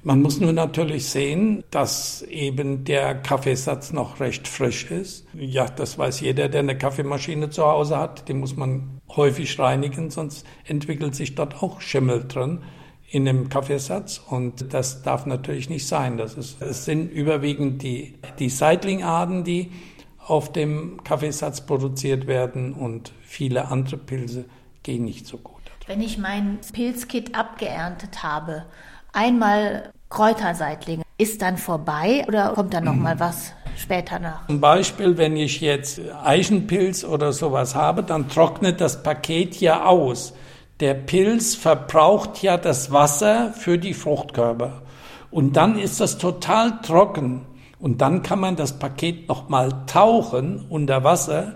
Man 0.05 0.21
muss 0.21 0.41
nur 0.41 0.53
natürlich 0.53 1.07
sehen, 1.07 1.63
dass 1.71 2.23
eben 2.23 2.85
der 2.85 3.15
Kaffeesatz 3.15 3.93
noch 3.93 4.19
recht 4.19 4.49
frisch 4.49 4.91
ist. 4.91 5.27
Ja, 5.33 5.67
das 5.67 5.97
weiß 5.97 6.21
jeder, 6.21 6.49
der 6.49 6.61
eine 6.61 6.77
Kaffeemaschine 6.77 7.51
zu 7.51 7.65
Hause 7.65 7.99
hat. 7.99 8.29
Die 8.29 8.35
muss 8.35 8.57
man 8.57 9.01
häufig 9.09 9.57
reinigen, 9.61 10.11
sonst 10.11 10.45
entwickelt 10.65 11.15
sich 11.15 11.37
dort 11.37 11.63
auch 11.63 11.81
Schimmel 11.81 12.25
drin 12.27 12.63
in 13.11 13.27
dem 13.27 13.49
Kaffeesatz. 13.49 14.19
Und 14.19 14.75
das 14.75 15.03
darf 15.03 15.25
natürlich 15.27 15.71
nicht 15.71 15.87
sein. 15.87 16.17
Das 16.17 16.35
ist, 16.35 16.61
es 16.61 16.85
sind 16.85 17.09
überwiegend 17.09 17.83
die, 17.83 18.15
die 18.41 18.49
Seitlingarten, 18.49 19.45
die 19.45 19.71
auf 20.19 20.53
dem 20.53 21.03
Kaffeesatz 21.05 21.61
produziert 21.61 22.27
werden 22.27 22.73
und 22.73 23.13
viele 23.23 23.69
andere 23.69 23.99
Pilze 23.99 24.47
gehen 24.83 25.05
nicht 25.05 25.27
so 25.27 25.39
gut. 25.39 25.63
Wenn 25.87 26.01
ich 26.01 26.19
mein 26.19 26.59
Pilzkit 26.73 27.35
abgeerntet 27.35 28.23
habe, 28.23 28.65
einmal 29.13 29.93
Kräuterseitlinge. 30.09 31.03
Ist 31.19 31.41
dann 31.43 31.57
vorbei 31.57 32.25
oder 32.27 32.53
kommt 32.55 32.75
dann 32.75 32.85
noch 32.85 32.95
mal 32.95 33.19
was 33.21 33.53
später 33.77 34.19
nach? 34.19 34.47
Zum 34.49 34.61
Beispiel, 34.61 35.17
wenn 35.17 35.37
ich 35.37 35.61
jetzt 35.61 36.01
Eichenpilz 36.25 37.05
oder 37.05 37.33
sowas 37.33 37.75
habe, 37.75 38.03
dann 38.03 38.29
trocknet 38.29 38.81
das 38.81 39.03
Paket 39.03 39.61
ja 39.61 39.85
aus. 39.85 40.35
Der 40.81 40.95
Pilz 40.95 41.55
verbraucht 41.55 42.43
ja 42.43 42.57
das 42.57 42.91
Wasser 42.91 43.53
für 43.53 43.79
die 43.79 43.95
Fruchtkörper. 43.95 44.83
Und 45.31 45.57
dann 45.57 45.79
ist 45.79 46.01
das 46.01 46.19
total 46.19 46.81
trocken. 46.83 47.47
Und 47.79 48.01
dann 48.01 48.23
kann 48.23 48.41
man 48.41 48.57
das 48.57 48.79
Paket 48.79 49.29
noch 49.29 49.49
mal 49.49 49.71
tauchen 49.87 50.67
unter 50.69 51.05
Wasser, 51.05 51.55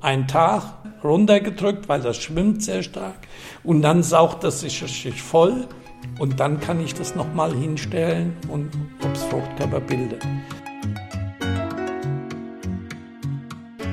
einen 0.00 0.26
Tag 0.26 0.62
runtergedrückt, 1.04 1.88
weil 1.88 2.00
das 2.00 2.16
schwimmt 2.16 2.62
sehr 2.62 2.82
stark. 2.82 3.18
Und 3.62 3.82
dann 3.82 4.02
saugt 4.02 4.44
das 4.44 4.60
sich 4.60 4.82
richtig 4.82 5.22
voll. 5.22 5.66
Und 6.18 6.40
dann 6.40 6.60
kann 6.60 6.80
ich 6.80 6.94
das 6.94 7.14
nochmal 7.14 7.52
hinstellen 7.54 8.32
und 8.48 8.70
das 9.00 9.22
Fruchtkörper 9.24 9.80
bilden. 9.80 10.18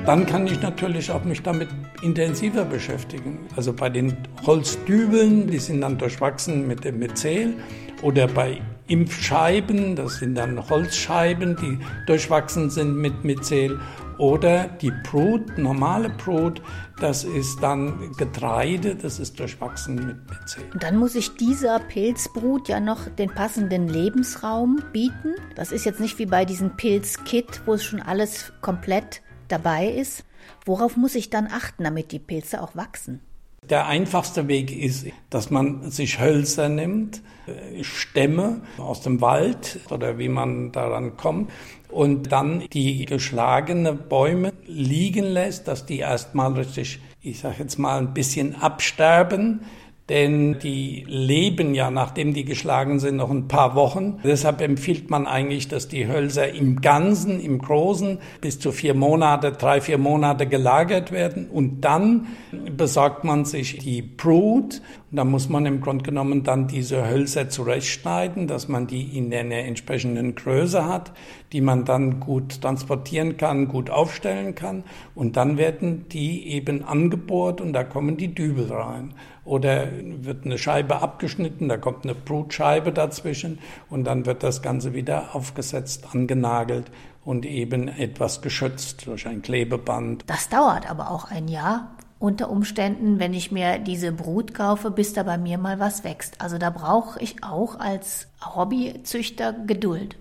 Dann 0.05 0.25
kann 0.25 0.47
ich 0.47 0.59
natürlich 0.61 1.11
auch 1.11 1.23
mich 1.23 1.43
damit 1.43 1.69
intensiver 2.01 2.65
beschäftigen. 2.65 3.39
Also 3.55 3.73
bei 3.73 3.89
den 3.89 4.17
Holzdübeln, 4.45 5.47
die 5.47 5.59
sind 5.59 5.81
dann 5.81 5.97
durchwachsen 5.97 6.67
mit 6.67 6.83
dem 6.83 6.99
Myzel. 6.99 7.53
Oder 8.01 8.27
bei 8.27 8.59
Impfscheiben, 8.87 9.95
das 9.95 10.17
sind 10.17 10.35
dann 10.35 10.67
Holzscheiben, 10.67 11.55
die 11.57 11.77
durchwachsen 12.07 12.71
sind 12.71 12.95
mit 12.95 13.23
Myzel. 13.23 13.79
Oder 14.19 14.67
die 14.67 14.91
Brut, 14.91 15.57
normale 15.57 16.09
Brut, 16.09 16.61
das 16.99 17.23
ist 17.23 17.63
dann 17.63 18.11
Getreide, 18.17 18.97
das 18.97 19.17
ist 19.17 19.39
durchwachsen 19.39 19.95
mit 19.95 20.29
Myzel. 20.29 20.63
Und 20.73 20.83
dann 20.83 20.97
muss 20.97 21.15
ich 21.15 21.37
dieser 21.37 21.79
Pilzbrut 21.79 22.67
ja 22.67 22.81
noch 22.81 23.07
den 23.07 23.29
passenden 23.29 23.87
Lebensraum 23.87 24.83
bieten. 24.91 25.35
Das 25.55 25.71
ist 25.71 25.85
jetzt 25.85 26.01
nicht 26.01 26.19
wie 26.19 26.25
bei 26.25 26.43
diesem 26.43 26.75
Pilzkit, 26.75 27.61
wo 27.65 27.75
es 27.75 27.85
schon 27.85 28.01
alles 28.01 28.51
komplett 28.59 29.21
dabei 29.47 29.87
ist. 29.87 30.25
Worauf 30.65 30.97
muss 30.97 31.15
ich 31.15 31.29
dann 31.29 31.47
achten, 31.47 31.85
damit 31.85 32.11
die 32.11 32.19
Pilze 32.19 32.61
auch 32.61 32.75
wachsen? 32.75 33.21
Der 33.69 33.85
einfachste 33.85 34.47
Weg 34.47 34.75
ist, 34.75 35.05
dass 35.29 35.51
man 35.51 35.91
sich 35.91 36.19
Hölzer 36.19 36.69
nimmt, 36.69 37.21
äh, 37.45 37.83
Stämme 37.83 38.61
aus 38.79 39.01
dem 39.01 39.21
Wald 39.21 39.79
oder 39.91 40.17
wie 40.17 40.29
man 40.29 40.71
daran 40.71 41.17
kommt 41.17 41.51
und 41.89 42.31
dann 42.31 42.63
die 42.73 43.05
geschlagene 43.05 43.93
Bäume 43.93 44.53
liegen 44.65 45.25
lässt, 45.25 45.67
dass 45.67 45.85
die 45.85 45.99
erstmal 45.99 46.53
richtig, 46.53 46.99
ich 47.21 47.39
sage 47.39 47.57
jetzt 47.59 47.77
mal, 47.77 47.99
ein 47.99 48.13
bisschen 48.13 48.55
absterben 48.55 49.61
denn 50.09 50.57
die 50.57 51.05
leben 51.07 51.75
ja, 51.75 51.91
nachdem 51.91 52.33
die 52.33 52.43
geschlagen 52.43 52.99
sind, 52.99 53.17
noch 53.17 53.29
ein 53.29 53.47
paar 53.47 53.75
Wochen. 53.75 54.19
Deshalb 54.23 54.59
empfiehlt 54.61 55.11
man 55.11 55.27
eigentlich, 55.27 55.67
dass 55.67 55.87
die 55.87 56.07
Hölzer 56.07 56.51
im 56.51 56.81
Ganzen, 56.81 57.39
im 57.39 57.59
Großen, 57.59 58.17
bis 58.41 58.59
zu 58.59 58.71
vier 58.71 58.95
Monate, 58.95 59.51
drei, 59.51 59.81
vier 59.81 59.99
Monate 59.99 60.47
gelagert 60.47 61.11
werden 61.11 61.47
und 61.47 61.81
dann 61.81 62.27
besorgt 62.75 63.23
man 63.23 63.45
sich 63.45 63.77
die 63.77 64.01
Brut. 64.01 64.81
Und 65.11 65.17
da 65.17 65.25
muss 65.25 65.49
man 65.49 65.65
im 65.65 65.81
Grunde 65.81 66.03
genommen 66.03 66.43
dann 66.43 66.67
diese 66.67 67.07
Hölzer 67.07 67.49
zurechtschneiden, 67.49 68.47
dass 68.47 68.67
man 68.67 68.87
die 68.87 69.17
in 69.17 69.33
einer 69.33 69.57
entsprechenden 69.57 70.35
Größe 70.35 70.85
hat, 70.85 71.11
die 71.51 71.61
man 71.61 71.85
dann 71.85 72.19
gut 72.19 72.61
transportieren 72.61 73.37
kann, 73.37 73.67
gut 73.67 73.89
aufstellen 73.89 74.53
kann. 74.53 74.83
Und 75.15 75.35
dann 75.35 75.57
werden 75.57 76.05
die 76.09 76.47
eben 76.49 76.83
angebohrt 76.83 77.61
und 77.61 77.73
da 77.73 77.83
kommen 77.83 78.17
die 78.17 78.33
Dübel 78.33 78.71
rein 78.71 79.13
oder 79.49 79.87
wird 79.91 80.45
eine 80.45 80.57
Scheibe 80.57 81.01
abgeschnitten, 81.01 81.69
da 81.69 81.77
kommt 81.77 82.03
eine 82.03 82.13
Brutscheibe 82.13 82.93
dazwischen 82.93 83.59
und 83.89 84.03
dann 84.03 84.25
wird 84.25 84.43
das 84.43 84.61
Ganze 84.61 84.93
wieder 84.93 85.33
aufgesetzt, 85.33 86.07
angenagelt 86.13 86.91
und 87.25 87.45
eben 87.45 87.87
etwas 87.87 88.41
geschützt 88.41 89.07
durch 89.07 89.27
ein 89.27 89.41
Klebeband. 89.41 90.23
Das 90.27 90.49
dauert 90.49 90.89
aber 90.89 91.09
auch 91.09 91.31
ein 91.31 91.47
Jahr 91.47 91.95
unter 92.19 92.51
Umständen, 92.51 93.19
wenn 93.19 93.33
ich 93.33 93.51
mir 93.51 93.79
diese 93.79 94.11
Brut 94.11 94.53
kaufe, 94.53 94.91
bis 94.91 95.13
da 95.13 95.23
bei 95.23 95.37
mir 95.37 95.57
mal 95.57 95.79
was 95.79 96.03
wächst. 96.03 96.39
Also 96.39 96.57
da 96.57 96.69
brauche 96.69 97.19
ich 97.19 97.43
auch 97.43 97.79
als 97.79 98.27
Hobbyzüchter 98.43 99.53
Geduld. 99.65 100.15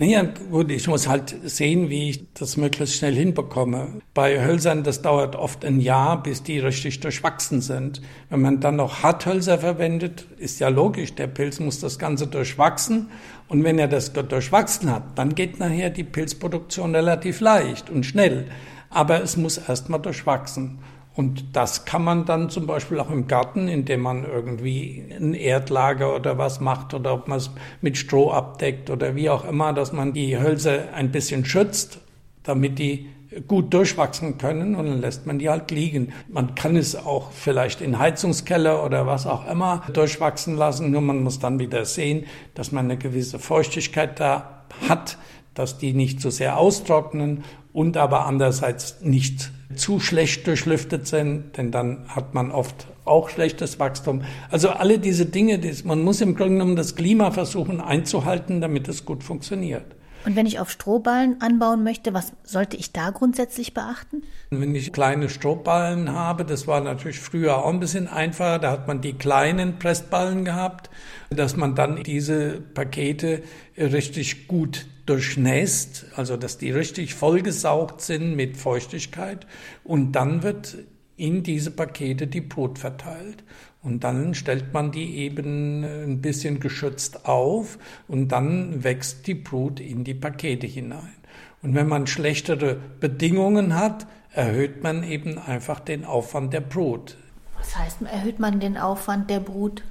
Naja, 0.00 0.22
gut, 0.50 0.70
ich 0.70 0.88
muss 0.88 1.08
halt 1.08 1.36
sehen, 1.44 1.90
wie 1.90 2.08
ich 2.08 2.32
das 2.32 2.56
möglichst 2.56 2.96
schnell 2.96 3.14
hinbekomme. 3.14 4.00
Bei 4.14 4.42
Hölzern, 4.42 4.82
das 4.82 5.02
dauert 5.02 5.36
oft 5.36 5.62
ein 5.62 5.78
Jahr, 5.78 6.22
bis 6.22 6.42
die 6.42 6.58
richtig 6.58 7.00
durchwachsen 7.00 7.60
sind. 7.60 8.00
Wenn 8.30 8.40
man 8.40 8.60
dann 8.60 8.76
noch 8.76 9.02
Harthölzer 9.02 9.58
verwendet, 9.58 10.24
ist 10.38 10.58
ja 10.58 10.68
logisch, 10.68 11.14
der 11.16 11.26
Pilz 11.26 11.60
muss 11.60 11.80
das 11.80 11.98
Ganze 11.98 12.26
durchwachsen. 12.28 13.10
Und 13.46 13.62
wenn 13.62 13.78
er 13.78 13.88
das 13.88 14.14
durchwachsen 14.14 14.90
hat, 14.90 15.18
dann 15.18 15.34
geht 15.34 15.60
nachher 15.60 15.90
die 15.90 16.04
Pilzproduktion 16.04 16.94
relativ 16.94 17.40
leicht 17.40 17.90
und 17.90 18.06
schnell. 18.06 18.46
Aber 18.88 19.22
es 19.22 19.36
muss 19.36 19.58
erstmal 19.58 20.00
durchwachsen. 20.00 20.78
Und 21.20 21.54
das 21.54 21.84
kann 21.84 22.02
man 22.02 22.24
dann 22.24 22.48
zum 22.48 22.66
Beispiel 22.66 22.98
auch 22.98 23.10
im 23.10 23.26
Garten, 23.26 23.68
indem 23.68 24.00
man 24.00 24.24
irgendwie 24.24 25.04
ein 25.14 25.34
Erdlager 25.34 26.16
oder 26.16 26.38
was 26.38 26.60
macht 26.60 26.94
oder 26.94 27.12
ob 27.12 27.28
man 27.28 27.36
es 27.36 27.50
mit 27.82 27.98
Stroh 27.98 28.30
abdeckt 28.30 28.88
oder 28.88 29.14
wie 29.14 29.28
auch 29.28 29.44
immer, 29.44 29.74
dass 29.74 29.92
man 29.92 30.14
die 30.14 30.38
Hölzer 30.38 30.94
ein 30.94 31.12
bisschen 31.12 31.44
schützt, 31.44 31.98
damit 32.42 32.78
die 32.78 33.10
gut 33.46 33.74
durchwachsen 33.74 34.38
können 34.38 34.74
und 34.74 34.86
dann 34.86 35.02
lässt 35.02 35.26
man 35.26 35.38
die 35.38 35.50
halt 35.50 35.70
liegen. 35.70 36.14
Man 36.26 36.54
kann 36.54 36.74
es 36.74 36.96
auch 36.96 37.32
vielleicht 37.32 37.82
in 37.82 37.98
Heizungskeller 37.98 38.82
oder 38.82 39.06
was 39.06 39.26
auch 39.26 39.46
immer 39.46 39.82
durchwachsen 39.92 40.56
lassen, 40.56 40.90
nur 40.90 41.02
man 41.02 41.22
muss 41.22 41.38
dann 41.38 41.58
wieder 41.58 41.84
sehen, 41.84 42.24
dass 42.54 42.72
man 42.72 42.86
eine 42.86 42.96
gewisse 42.96 43.38
Feuchtigkeit 43.38 44.18
da 44.18 44.64
hat, 44.88 45.18
dass 45.52 45.76
die 45.76 45.92
nicht 45.92 46.22
zu 46.22 46.30
so 46.30 46.38
sehr 46.38 46.56
austrocknen 46.56 47.44
und 47.74 47.98
aber 47.98 48.24
andererseits 48.24 49.02
nicht 49.02 49.52
zu 49.74 50.00
schlecht 50.00 50.46
durchlüftet 50.46 51.06
sind, 51.06 51.56
denn 51.56 51.70
dann 51.70 52.08
hat 52.08 52.34
man 52.34 52.50
oft 52.50 52.86
auch 53.04 53.28
schlechtes 53.28 53.78
Wachstum. 53.78 54.22
Also 54.50 54.70
alle 54.70 54.98
diese 54.98 55.26
Dinge, 55.26 55.60
man 55.84 56.02
muss 56.02 56.20
im 56.20 56.34
Grunde 56.34 56.54
genommen 56.54 56.76
das 56.76 56.96
Klima 56.96 57.30
versuchen 57.30 57.80
einzuhalten, 57.80 58.60
damit 58.60 58.88
es 58.88 59.04
gut 59.04 59.22
funktioniert. 59.22 59.84
Und 60.24 60.36
wenn 60.36 60.46
ich 60.46 60.58
auf 60.58 60.70
Strohballen 60.70 61.40
anbauen 61.40 61.82
möchte, 61.82 62.12
was 62.12 62.32
sollte 62.44 62.76
ich 62.76 62.92
da 62.92 63.10
grundsätzlich 63.10 63.72
beachten? 63.72 64.22
Wenn 64.50 64.74
ich 64.74 64.92
kleine 64.92 65.28
Strohballen 65.28 66.12
habe, 66.12 66.44
das 66.44 66.66
war 66.66 66.80
natürlich 66.80 67.20
früher 67.20 67.58
auch 67.58 67.72
ein 67.72 67.80
bisschen 67.80 68.06
einfacher, 68.06 68.58
da 68.58 68.70
hat 68.70 68.86
man 68.86 69.00
die 69.00 69.14
kleinen 69.14 69.78
Pressballen 69.78 70.44
gehabt, 70.44 70.90
dass 71.30 71.56
man 71.56 71.74
dann 71.74 72.02
diese 72.02 72.60
Pakete 72.60 73.42
richtig 73.78 74.46
gut 74.46 74.86
durchnässt, 75.06 76.06
also 76.16 76.36
dass 76.36 76.58
die 76.58 76.70
richtig 76.70 77.14
vollgesaugt 77.14 78.00
sind 78.02 78.36
mit 78.36 78.56
Feuchtigkeit 78.56 79.46
und 79.84 80.12
dann 80.12 80.42
wird 80.42 80.78
in 81.20 81.42
diese 81.42 81.70
Pakete 81.70 82.26
die 82.26 82.40
Brut 82.40 82.78
verteilt. 82.78 83.44
Und 83.82 84.04
dann 84.04 84.34
stellt 84.34 84.72
man 84.72 84.90
die 84.90 85.16
eben 85.16 85.84
ein 85.84 86.20
bisschen 86.20 86.60
geschützt 86.60 87.26
auf 87.26 87.78
und 88.08 88.28
dann 88.28 88.84
wächst 88.84 89.26
die 89.26 89.34
Brut 89.34 89.80
in 89.80 90.04
die 90.04 90.14
Pakete 90.14 90.66
hinein. 90.66 91.14
Und 91.62 91.74
wenn 91.74 91.88
man 91.88 92.06
schlechtere 92.06 92.78
Bedingungen 93.00 93.74
hat, 93.74 94.06
erhöht 94.32 94.82
man 94.82 95.02
eben 95.02 95.38
einfach 95.38 95.80
den 95.80 96.04
Aufwand 96.04 96.52
der 96.52 96.60
Brut. 96.60 97.16
Was 97.58 97.76
heißt, 97.76 98.02
erhöht 98.02 98.38
man 98.38 98.60
den 98.60 98.76
Aufwand 98.76 99.28
der 99.28 99.40
Brut? 99.40 99.82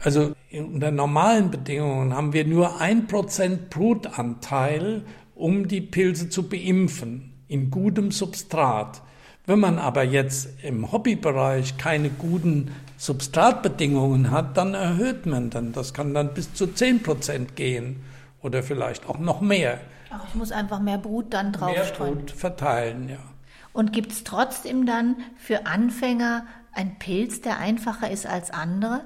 Also 0.00 0.32
unter 0.52 0.90
normalen 0.90 1.50
Bedingungen 1.50 2.14
haben 2.14 2.32
wir 2.32 2.44
nur 2.44 2.80
ein 2.80 3.06
Prozent 3.06 3.70
Brutanteil, 3.70 5.04
um 5.34 5.68
die 5.68 5.80
Pilze 5.80 6.28
zu 6.28 6.48
beimpfen, 6.48 7.32
in 7.46 7.70
gutem 7.70 8.10
Substrat. 8.10 9.02
Wenn 9.44 9.58
man 9.58 9.78
aber 9.78 10.04
jetzt 10.04 10.48
im 10.62 10.92
Hobbybereich 10.92 11.76
keine 11.76 12.10
guten 12.10 12.72
Substratbedingungen 12.96 14.30
hat, 14.30 14.56
dann 14.56 14.74
erhöht 14.74 15.26
man 15.26 15.50
dann. 15.50 15.72
Das 15.72 15.92
kann 15.94 16.14
dann 16.14 16.32
bis 16.32 16.54
zu 16.54 16.68
10 16.68 17.02
Prozent 17.02 17.56
gehen 17.56 17.96
oder 18.40 18.62
vielleicht 18.62 19.08
auch 19.08 19.18
noch 19.18 19.40
mehr. 19.40 19.80
Ach, 20.10 20.24
ich 20.28 20.34
muss 20.34 20.52
einfach 20.52 20.80
mehr 20.80 20.98
Brut 20.98 21.32
dann 21.34 21.52
draufstreuen. 21.52 22.14
Mehr 22.14 22.22
Brut 22.22 22.30
verteilen, 22.30 23.08
ja. 23.08 23.18
Und 23.72 23.92
gibt 23.92 24.12
es 24.12 24.22
trotzdem 24.22 24.86
dann 24.86 25.16
für 25.38 25.66
Anfänger 25.66 26.46
einen 26.72 26.98
Pilz, 26.98 27.40
der 27.40 27.58
einfacher 27.58 28.10
ist 28.10 28.26
als 28.26 28.50
andere? 28.50 29.00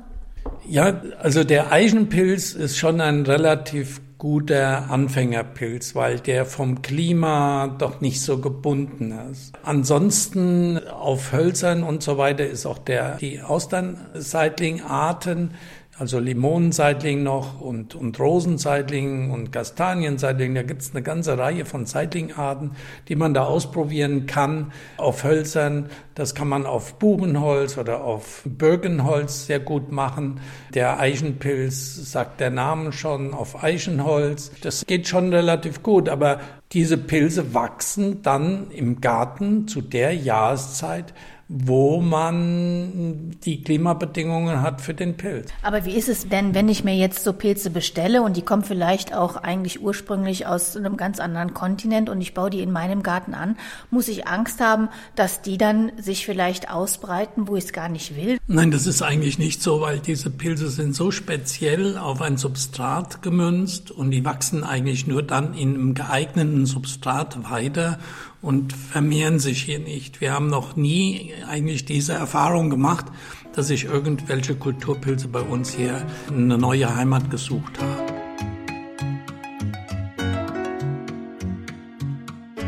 Ja, 0.68 1.00
also 1.18 1.44
der 1.44 1.72
Eichenpilz 1.72 2.52
ist 2.52 2.76
schon 2.76 3.00
ein 3.00 3.24
relativ 3.24 4.00
guter 4.18 4.90
Anfängerpilz, 4.90 5.94
weil 5.94 6.18
der 6.20 6.44
vom 6.46 6.80
Klima 6.82 7.76
doch 7.78 8.00
nicht 8.00 8.22
so 8.22 8.38
gebunden 8.38 9.12
ist. 9.30 9.52
Ansonsten 9.62 10.80
auf 10.88 11.32
Hölzern 11.32 11.82
und 11.82 12.02
so 12.02 12.16
weiter 12.16 12.46
ist 12.46 12.64
auch 12.66 12.78
der, 12.78 13.16
die 13.16 13.42
Austernseitlingarten 13.42 15.50
also 15.98 16.18
Limonenseitling 16.18 17.22
noch 17.22 17.60
und, 17.60 17.94
und 17.94 18.20
Rosenseitling 18.20 19.30
und 19.30 19.50
Kastanienseitling. 19.50 20.54
Da 20.54 20.62
gibt's 20.62 20.90
eine 20.92 21.02
ganze 21.02 21.38
Reihe 21.38 21.64
von 21.64 21.86
Seitlingarten, 21.86 22.72
die 23.08 23.16
man 23.16 23.32
da 23.32 23.44
ausprobieren 23.44 24.26
kann 24.26 24.72
auf 24.98 25.24
Hölzern. 25.24 25.88
Das 26.14 26.34
kann 26.34 26.48
man 26.48 26.66
auf 26.66 26.98
Buchenholz 26.98 27.78
oder 27.78 28.04
auf 28.04 28.42
Birkenholz 28.44 29.46
sehr 29.46 29.60
gut 29.60 29.90
machen. 29.90 30.40
Der 30.74 31.00
Eichenpilz 31.00 32.10
sagt 32.10 32.40
der 32.40 32.50
Name 32.50 32.92
schon 32.92 33.32
auf 33.32 33.62
Eichenholz. 33.62 34.50
Das 34.60 34.84
geht 34.86 35.08
schon 35.08 35.32
relativ 35.32 35.82
gut, 35.82 36.10
aber 36.10 36.40
diese 36.72 36.98
Pilze 36.98 37.54
wachsen 37.54 38.22
dann 38.22 38.70
im 38.70 39.00
Garten 39.00 39.68
zu 39.68 39.80
der 39.80 40.14
Jahreszeit, 40.14 41.14
wo 41.48 42.00
man 42.00 43.36
die 43.44 43.62
Klimabedingungen 43.62 44.62
hat 44.62 44.80
für 44.80 44.94
den 44.94 45.16
Pilz. 45.16 45.48
Aber 45.62 45.84
wie 45.84 45.94
ist 45.94 46.08
es 46.08 46.28
denn, 46.28 46.54
wenn 46.54 46.68
ich 46.68 46.82
mir 46.82 46.96
jetzt 46.96 47.22
so 47.22 47.32
Pilze 47.32 47.70
bestelle 47.70 48.22
und 48.22 48.36
die 48.36 48.42
kommen 48.42 48.64
vielleicht 48.64 49.14
auch 49.14 49.36
eigentlich 49.36 49.80
ursprünglich 49.80 50.46
aus 50.46 50.76
einem 50.76 50.96
ganz 50.96 51.20
anderen 51.20 51.54
Kontinent 51.54 52.10
und 52.10 52.20
ich 52.20 52.34
baue 52.34 52.50
die 52.50 52.62
in 52.62 52.72
meinem 52.72 53.04
Garten 53.04 53.34
an, 53.34 53.56
muss 53.90 54.08
ich 54.08 54.26
Angst 54.26 54.60
haben, 54.60 54.88
dass 55.14 55.40
die 55.40 55.56
dann 55.56 55.92
sich 55.98 56.26
vielleicht 56.26 56.68
ausbreiten, 56.68 57.46
wo 57.46 57.54
ich 57.54 57.64
es 57.66 57.72
gar 57.72 57.88
nicht 57.88 58.16
will? 58.16 58.38
Nein, 58.48 58.72
das 58.72 58.88
ist 58.88 59.02
eigentlich 59.02 59.38
nicht 59.38 59.62
so, 59.62 59.80
weil 59.80 60.00
diese 60.00 60.30
Pilze 60.30 60.68
sind 60.68 60.96
so 60.96 61.12
speziell 61.12 61.96
auf 61.96 62.22
ein 62.22 62.38
Substrat 62.38 63.22
gemünzt 63.22 63.92
und 63.92 64.10
die 64.10 64.24
wachsen 64.24 64.64
eigentlich 64.64 65.06
nur 65.06 65.22
dann 65.22 65.54
in 65.54 65.74
einem 65.74 65.94
geeigneten 65.94 66.66
Substrat 66.66 67.48
weiter 67.48 67.98
und 68.46 68.72
vermehren 68.72 69.40
sich 69.40 69.62
hier 69.62 69.80
nicht. 69.80 70.20
Wir 70.20 70.32
haben 70.32 70.48
noch 70.48 70.76
nie 70.76 71.32
eigentlich 71.48 71.84
diese 71.84 72.12
Erfahrung 72.12 72.70
gemacht, 72.70 73.06
dass 73.52 73.66
sich 73.66 73.86
irgendwelche 73.86 74.54
Kulturpilze 74.54 75.26
bei 75.26 75.40
uns 75.40 75.74
hier 75.74 76.06
eine 76.28 76.56
neue 76.56 76.94
Heimat 76.94 77.28
gesucht 77.28 77.72
haben. 77.80 78.06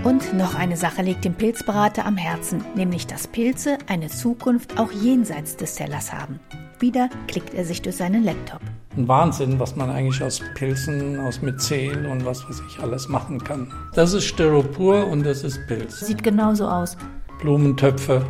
Und 0.02 0.34
noch 0.36 0.56
eine 0.56 0.76
Sache 0.76 1.02
liegt 1.02 1.24
dem 1.24 1.34
Pilzberater 1.34 2.04
am 2.06 2.16
Herzen, 2.16 2.64
nämlich 2.74 3.06
dass 3.06 3.28
Pilze 3.28 3.78
eine 3.86 4.08
Zukunft 4.08 4.80
auch 4.80 4.90
jenseits 4.90 5.56
des 5.56 5.76
Sellers 5.76 6.12
haben. 6.12 6.40
Wieder 6.80 7.08
klickt 7.28 7.54
er 7.54 7.64
sich 7.64 7.82
durch 7.82 7.96
seinen 7.96 8.24
Laptop 8.24 8.62
ein 8.98 9.08
Wahnsinn, 9.08 9.60
was 9.60 9.76
man 9.76 9.90
eigentlich 9.90 10.22
aus 10.22 10.42
Pilzen, 10.54 11.20
aus 11.20 11.40
Myzel 11.40 12.06
und 12.06 12.24
was 12.24 12.46
weiß 12.48 12.62
ich 12.68 12.80
alles 12.80 13.08
machen 13.08 13.42
kann. 13.42 13.72
Das 13.94 14.12
ist 14.12 14.24
Styropor 14.24 15.06
und 15.06 15.24
das 15.24 15.44
ist 15.44 15.66
Pilz. 15.68 16.00
Sieht 16.00 16.22
genauso 16.22 16.66
aus. 16.66 16.96
Blumentöpfe 17.40 18.24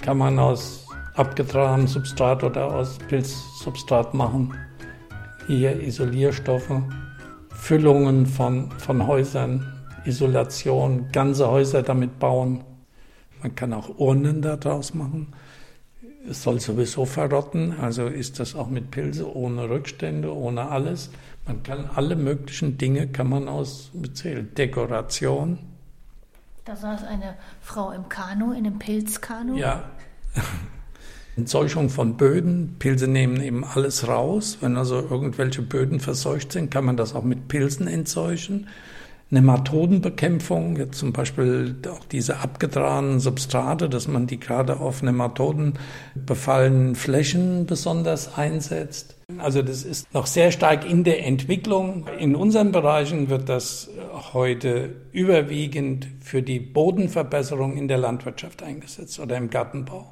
kann 0.00 0.18
man 0.18 0.38
aus 0.38 0.86
abgetragenem 1.14 1.86
Substrat 1.86 2.42
oder 2.42 2.66
aus 2.66 2.98
Pilzsubstrat 3.08 4.12
machen. 4.12 4.54
Hier 5.46 5.80
Isolierstoffe, 5.80 6.82
Füllungen 7.50 8.26
von, 8.26 8.70
von 8.72 9.06
Häusern, 9.06 9.64
Isolation, 10.04 11.06
ganze 11.12 11.48
Häuser 11.48 11.82
damit 11.82 12.18
bauen. 12.18 12.64
Man 13.42 13.54
kann 13.54 13.72
auch 13.72 13.98
Urnen 13.98 14.42
daraus 14.42 14.94
machen 14.94 15.32
es 16.28 16.42
soll 16.42 16.60
sowieso 16.60 17.04
verrotten, 17.04 17.74
also 17.80 18.06
ist 18.06 18.40
das 18.40 18.54
auch 18.54 18.68
mit 18.68 18.90
Pilze 18.90 19.34
ohne 19.34 19.68
Rückstände, 19.68 20.34
ohne 20.34 20.68
alles. 20.68 21.10
Man 21.46 21.62
kann 21.62 21.88
alle 21.94 22.16
möglichen 22.16 22.76
Dinge 22.76 23.08
kann 23.08 23.28
man 23.28 23.48
aus. 23.48 23.90
Dekoration. 23.94 25.58
Da 26.64 26.76
saß 26.76 27.04
eine 27.04 27.36
Frau 27.62 27.92
im 27.92 28.08
Kanu, 28.08 28.52
in 28.52 28.66
einem 28.66 28.78
Pilzkanu. 28.78 29.56
Ja. 29.56 29.84
Entzeugung 31.36 31.88
von 31.88 32.16
Böden. 32.16 32.76
Pilze 32.78 33.06
nehmen 33.06 33.40
eben 33.40 33.64
alles 33.64 34.08
raus. 34.08 34.58
Wenn 34.60 34.76
also 34.76 34.96
irgendwelche 34.96 35.62
Böden 35.62 36.00
verseucht 36.00 36.52
sind, 36.52 36.70
kann 36.70 36.84
man 36.84 36.96
das 36.96 37.14
auch 37.14 37.22
mit 37.22 37.48
Pilzen 37.48 37.86
entseuchen. 37.86 38.66
Nematodenbekämpfung, 39.30 40.76
jetzt 40.76 40.98
zum 40.98 41.12
Beispiel 41.12 41.76
auch 41.90 42.04
diese 42.06 42.38
abgetragenen 42.38 43.20
Substrate, 43.20 43.90
dass 43.90 44.08
man 44.08 44.26
die 44.26 44.40
gerade 44.40 44.80
auf 44.80 45.02
Nematoden 45.02 45.74
befallenen 46.14 46.94
Flächen 46.94 47.66
besonders 47.66 48.38
einsetzt. 48.38 49.16
Also 49.36 49.60
das 49.60 49.84
ist 49.84 50.12
noch 50.14 50.26
sehr 50.26 50.50
stark 50.50 50.88
in 50.88 51.04
der 51.04 51.26
Entwicklung. 51.26 52.06
In 52.18 52.34
unseren 52.34 52.72
Bereichen 52.72 53.28
wird 53.28 53.50
das 53.50 53.90
heute 54.32 54.96
überwiegend 55.12 56.08
für 56.20 56.40
die 56.40 56.60
Bodenverbesserung 56.60 57.76
in 57.76 57.88
der 57.88 57.98
Landwirtschaft 57.98 58.62
eingesetzt 58.62 59.20
oder 59.20 59.36
im 59.36 59.50
Gartenbau. 59.50 60.10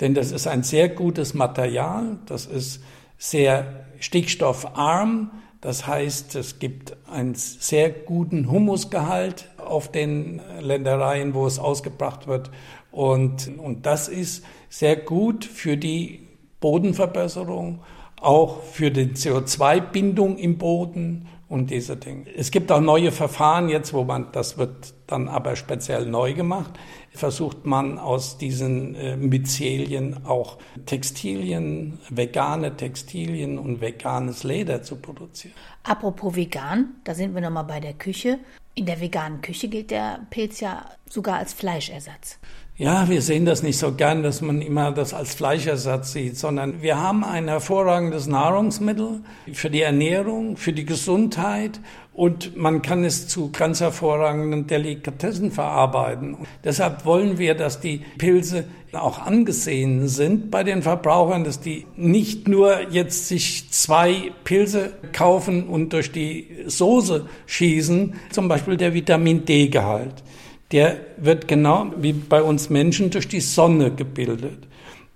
Denn 0.00 0.12
das 0.12 0.32
ist 0.32 0.46
ein 0.46 0.62
sehr 0.62 0.90
gutes 0.90 1.32
Material, 1.32 2.18
das 2.26 2.44
ist 2.44 2.82
sehr 3.16 3.86
stickstoffarm, 4.00 5.30
Das 5.64 5.86
heißt, 5.86 6.34
es 6.34 6.58
gibt 6.58 6.94
einen 7.10 7.34
sehr 7.34 7.88
guten 7.88 8.50
Humusgehalt 8.50 9.48
auf 9.56 9.90
den 9.90 10.42
Ländereien, 10.60 11.32
wo 11.32 11.46
es 11.46 11.58
ausgebracht 11.58 12.26
wird. 12.26 12.50
Und, 12.92 13.50
und 13.56 13.86
das 13.86 14.08
ist 14.08 14.44
sehr 14.68 14.94
gut 14.94 15.46
für 15.46 15.78
die 15.78 16.20
Bodenverbesserung, 16.60 17.80
auch 18.20 18.62
für 18.62 18.90
die 18.90 19.14
CO2-Bindung 19.14 20.36
im 20.36 20.58
Boden 20.58 21.28
und 21.48 21.70
diese 21.70 21.96
Dinge. 21.96 22.26
Es 22.36 22.50
gibt 22.50 22.70
auch 22.70 22.82
neue 22.82 23.10
Verfahren 23.10 23.70
jetzt, 23.70 23.94
wo 23.94 24.04
man, 24.04 24.32
das 24.32 24.58
wird 24.58 24.92
dann 25.06 25.28
aber 25.28 25.56
speziell 25.56 26.04
neu 26.04 26.34
gemacht, 26.34 26.72
versucht 27.14 27.64
man 27.64 27.98
aus 27.98 28.38
diesen 28.38 28.94
äh, 28.96 29.16
Myzelien 29.16 30.26
auch 30.26 30.58
Textilien, 30.84 31.98
vegane 32.10 32.76
Textilien 32.76 33.58
und 33.58 33.80
veganes 33.80 34.42
Leder 34.42 34.82
zu 34.82 34.96
produzieren. 34.96 35.54
Apropos 35.84 36.34
vegan, 36.34 36.96
da 37.04 37.14
sind 37.14 37.34
wir 37.34 37.40
nochmal 37.40 37.64
bei 37.64 37.80
der 37.80 37.94
Küche. 37.94 38.40
In 38.74 38.86
der 38.86 39.00
veganen 39.00 39.40
Küche 39.40 39.68
gilt 39.68 39.92
der 39.92 40.26
Pilz 40.30 40.58
ja 40.58 40.84
sogar 41.08 41.38
als 41.38 41.52
Fleischersatz. 41.52 42.40
Ja, 42.76 43.08
wir 43.08 43.22
sehen 43.22 43.44
das 43.44 43.62
nicht 43.62 43.78
so 43.78 43.92
gern, 43.92 44.24
dass 44.24 44.40
man 44.40 44.60
immer 44.60 44.90
das 44.90 45.14
als 45.14 45.36
Fleischersatz 45.36 46.12
sieht, 46.12 46.36
sondern 46.36 46.82
wir 46.82 47.00
haben 47.00 47.22
ein 47.22 47.46
hervorragendes 47.46 48.26
Nahrungsmittel 48.26 49.20
für 49.52 49.70
die 49.70 49.82
Ernährung, 49.82 50.56
für 50.56 50.72
die 50.72 50.84
Gesundheit 50.84 51.78
und 52.14 52.56
man 52.56 52.82
kann 52.82 53.04
es 53.04 53.28
zu 53.28 53.52
ganz 53.52 53.80
hervorragenden 53.80 54.66
Delikatessen 54.66 55.52
verarbeiten. 55.52 56.34
Und 56.34 56.48
deshalb 56.64 57.04
wollen 57.04 57.38
wir, 57.38 57.54
dass 57.54 57.78
die 57.78 58.00
Pilze 58.18 58.64
auch 58.92 59.20
angesehen 59.20 60.08
sind 60.08 60.50
bei 60.50 60.64
den 60.64 60.82
Verbrauchern, 60.82 61.44
dass 61.44 61.60
die 61.60 61.86
nicht 61.96 62.48
nur 62.48 62.90
jetzt 62.90 63.28
sich 63.28 63.70
zwei 63.70 64.32
Pilze 64.42 64.94
kaufen 65.12 65.68
und 65.68 65.92
durch 65.92 66.10
die 66.10 66.48
Soße 66.66 67.26
schießen, 67.46 68.14
zum 68.32 68.48
Beispiel 68.48 68.76
der 68.76 68.94
Vitamin 68.94 69.44
D-Gehalt 69.44 70.24
der 70.72 70.96
wird 71.16 71.48
genau 71.48 71.86
wie 71.96 72.12
bei 72.12 72.42
uns 72.42 72.70
Menschen 72.70 73.10
durch 73.10 73.28
die 73.28 73.40
Sonne 73.40 73.90
gebildet. 73.90 74.66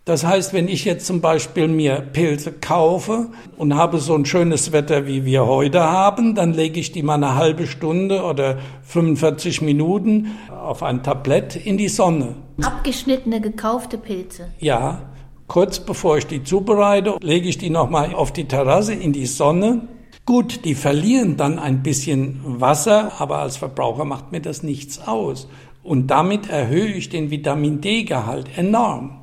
Das 0.08 0.24
heißt, 0.24 0.54
wenn 0.54 0.68
ich 0.68 0.87
jetzt 0.87 1.04
zum 1.04 1.20
Beispiel 1.20 1.68
mir 1.68 1.96
Pilze 2.00 2.50
kaufe 2.50 3.26
und 3.58 3.76
habe 3.76 3.98
so 3.98 4.14
ein 4.14 4.24
schönes 4.24 4.72
Wetter, 4.72 5.06
wie 5.06 5.26
wir 5.26 5.44
heute 5.44 5.82
haben, 5.82 6.34
dann 6.34 6.54
lege 6.54 6.80
ich 6.80 6.92
die 6.92 7.02
mal 7.02 7.16
eine 7.16 7.34
halbe 7.34 7.66
Stunde 7.66 8.22
oder 8.22 8.56
45 8.84 9.61
Minuten 9.61 10.38
auf 10.50 10.82
ein 10.82 11.02
Tablett 11.02 11.56
in 11.56 11.76
die 11.76 11.88
Sonne. 11.88 12.37
Abgeschnittene, 12.62 13.42
gekaufte 13.42 13.98
Pilze. 13.98 14.48
Ja, 14.61 15.02
kurz 15.46 15.78
bevor 15.78 16.16
ich 16.16 16.26
die 16.26 16.42
zubereite, 16.42 17.16
lege 17.20 17.46
ich 17.46 17.58
die 17.58 17.68
nochmal 17.68 18.14
auf 18.14 18.32
die 18.32 18.48
Terrasse 18.48 18.94
in 18.94 19.12
die 19.12 19.26
Sonne 19.26 19.88
Gut, 20.29 20.67
die 20.67 20.75
verlieren 20.75 21.38
dann 21.38 21.59
ein 21.59 21.83
bisschen 21.83 22.61
Wasser, 22.61 23.19
aber 23.19 23.38
als 23.38 23.57
Verbraucher 23.57 24.05
macht 24.05 24.31
mir 24.31 24.43
das 24.43 24.62
nichts 24.62 24.99
aus. 25.09 25.49
Und 25.83 26.09
damit 26.09 26.51
erhöhe 26.51 26.93
ich 26.93 27.09
den 27.09 27.31
Vitamin 27.31 27.81
D-Gehalt 27.81 28.59
enorm. 28.59 29.21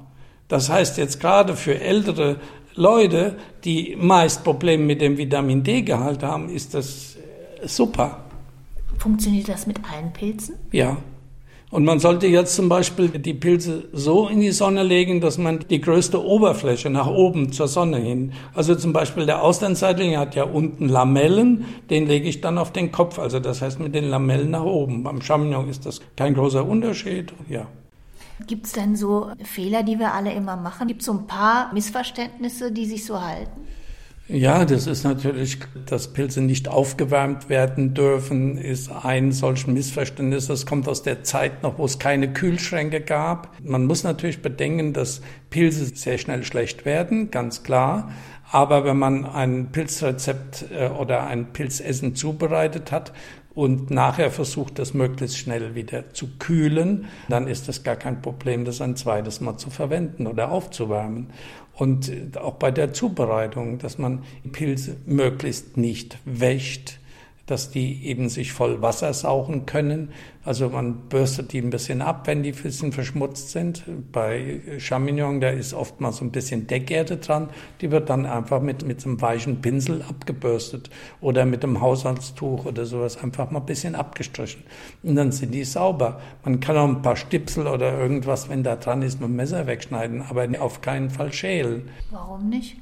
Das 0.47 0.71
heißt 0.71 0.97
jetzt 0.97 1.19
gerade 1.19 1.55
für 1.55 1.79
ältere 1.79 2.37
Leute, 2.73 3.37
die 3.65 3.95
meist 3.99 4.43
Probleme 4.43 4.83
mit 4.83 4.99
dem 4.99 5.19
Vitamin 5.19 5.63
D-Gehalt 5.63 6.23
haben, 6.23 6.49
ist 6.49 6.73
das 6.73 7.17
super. 7.67 8.23
Funktioniert 8.97 9.47
das 9.47 9.67
mit 9.67 9.77
allen 9.87 10.11
Pilzen? 10.11 10.55
Ja. 10.71 10.97
Und 11.71 11.83
man 11.83 11.99
sollte 11.99 12.27
jetzt 12.27 12.55
zum 12.55 12.69
Beispiel 12.69 13.09
die 13.09 13.33
Pilze 13.33 13.85
so 13.91 14.27
in 14.27 14.39
die 14.39 14.51
Sonne 14.51 14.83
legen, 14.83 15.19
dass 15.19 15.37
man 15.37 15.65
die 15.67 15.81
größte 15.81 16.23
Oberfläche 16.23 16.89
nach 16.89 17.07
oben 17.07 17.51
zur 17.51 17.67
Sonne 17.67 17.97
hin. 17.97 18.33
Also 18.53 18.75
zum 18.75 18.93
Beispiel 18.93 19.25
der 19.25 19.41
Austernseitling 19.41 20.15
hat 20.17 20.35
ja 20.35 20.43
unten 20.43 20.87
Lamellen, 20.87 21.65
den 21.89 22.07
lege 22.07 22.29
ich 22.29 22.41
dann 22.41 22.57
auf 22.57 22.71
den 22.71 22.91
Kopf. 22.91 23.17
Also 23.17 23.39
das 23.39 23.61
heißt 23.61 23.79
mit 23.79 23.95
den 23.95 24.05
Lamellen 24.05 24.51
nach 24.51 24.63
oben. 24.63 25.03
Beim 25.03 25.21
Champignon 25.21 25.67
ist 25.67 25.85
das 25.85 26.01
kein 26.15 26.35
großer 26.35 26.65
Unterschied. 26.65 27.33
Ja. 27.49 27.67
Gibt 28.47 28.67
es 28.67 28.73
denn 28.73 28.95
so 28.95 29.31
Fehler, 29.43 29.83
die 29.83 29.97
wir 29.97 30.13
alle 30.13 30.33
immer 30.33 30.57
machen? 30.57 30.87
Gibt 30.87 31.01
es 31.01 31.07
so 31.07 31.13
ein 31.13 31.25
paar 31.25 31.73
Missverständnisse, 31.73 32.71
die 32.71 32.85
sich 32.85 33.05
so 33.05 33.21
halten? 33.21 33.65
Ja, 34.27 34.65
das 34.65 34.87
ist 34.87 35.03
natürlich, 35.03 35.59
dass 35.85 36.11
Pilze 36.11 36.41
nicht 36.41 36.67
aufgewärmt 36.67 37.47
werden 37.47 37.93
dürfen, 37.93 38.57
ist 38.57 38.89
ein 38.89 39.31
solch 39.31 39.67
Missverständnis. 39.67 40.47
Das 40.47 40.65
kommt 40.65 40.87
aus 40.87 41.03
der 41.03 41.23
Zeit 41.23 41.61
noch, 41.61 41.77
wo 41.77 41.85
es 41.85 41.99
keine 41.99 42.33
Kühlschränke 42.33 43.01
gab. 43.01 43.51
Man 43.63 43.85
muss 43.85 44.03
natürlich 44.03 44.41
bedenken, 44.41 44.93
dass 44.93 45.21
Pilze 45.51 45.85
sehr 45.95 46.17
schnell 46.17 46.43
schlecht 46.43 46.85
werden, 46.85 47.29
ganz 47.29 47.61
klar. 47.61 48.09
Aber 48.51 48.83
wenn 48.83 48.97
man 48.97 49.25
ein 49.25 49.71
Pilzrezept 49.71 50.65
äh, 50.71 50.87
oder 50.87 51.27
ein 51.27 51.53
Pilzessen 51.53 52.15
zubereitet 52.15 52.91
hat 52.91 53.13
und 53.53 53.91
nachher 53.91 54.31
versucht, 54.31 54.79
das 54.79 54.95
möglichst 54.95 55.37
schnell 55.37 55.75
wieder 55.75 56.13
zu 56.13 56.37
kühlen, 56.39 57.05
dann 57.29 57.47
ist 57.47 57.67
das 57.67 57.83
gar 57.83 57.95
kein 57.95 58.21
Problem, 58.21 58.65
das 58.65 58.81
ein 58.81 58.95
zweites 58.95 59.39
Mal 59.39 59.57
zu 59.57 59.69
verwenden 59.69 60.25
oder 60.25 60.51
aufzuwärmen. 60.51 61.29
Und 61.77 62.37
auch 62.37 62.55
bei 62.55 62.71
der 62.71 62.93
Zubereitung, 62.93 63.79
dass 63.79 63.97
man 63.97 64.23
Pilze 64.51 64.97
möglichst 65.05 65.77
nicht 65.77 66.17
wäscht, 66.23 66.99
dass 67.45 67.69
die 67.69 68.05
eben 68.05 68.29
sich 68.29 68.53
voll 68.53 68.81
Wasser 68.81 69.13
saugen 69.13 69.65
können. 69.65 70.09
Also 70.43 70.69
man 70.69 71.07
bürstet 71.09 71.53
die 71.53 71.59
ein 71.59 71.69
bisschen 71.69 72.01
ab, 72.01 72.25
wenn 72.25 72.43
die 72.43 72.51
ein 72.51 72.61
bisschen 72.61 72.91
verschmutzt 72.91 73.49
sind. 73.49 73.83
Bei 74.11 74.61
Champignon, 74.77 75.41
da 75.41 75.49
ist 75.49 75.73
oft 75.73 76.01
mal 76.01 76.11
so 76.11 76.25
ein 76.25 76.31
bisschen 76.31 76.67
Deckerde 76.67 77.17
dran. 77.17 77.49
Die 77.81 77.91
wird 77.91 78.09
dann 78.09 78.25
einfach 78.25 78.61
mit, 78.61 78.85
mit 78.85 79.01
so 79.01 79.09
einem 79.09 79.21
weichen 79.21 79.61
Pinsel 79.61 80.01
abgebürstet 80.03 80.89
oder 81.21 81.45
mit 81.45 81.63
einem 81.63 81.81
Haushaltstuch 81.81 82.65
oder 82.65 82.85
sowas 82.85 83.21
einfach 83.21 83.51
mal 83.51 83.59
ein 83.59 83.65
bisschen 83.65 83.95
abgestrichen. 83.95 84.63
Und 85.03 85.15
dann 85.15 85.31
sind 85.31 85.53
die 85.53 85.63
sauber. 85.63 86.19
Man 86.43 86.59
kann 86.59 86.77
auch 86.77 86.87
ein 86.87 87.01
paar 87.01 87.15
Stipsel 87.15 87.67
oder 87.67 87.97
irgendwas, 87.97 88.49
wenn 88.49 88.63
da 88.63 88.75
dran 88.75 89.01
ist, 89.01 89.19
mit 89.19 89.29
dem 89.29 89.35
Messer 89.35 89.67
wegschneiden, 89.67 90.23
aber 90.23 90.47
auf 90.59 90.81
keinen 90.81 91.09
Fall 91.09 91.31
schälen. 91.31 91.89
Warum 92.11 92.49
nicht? 92.49 92.77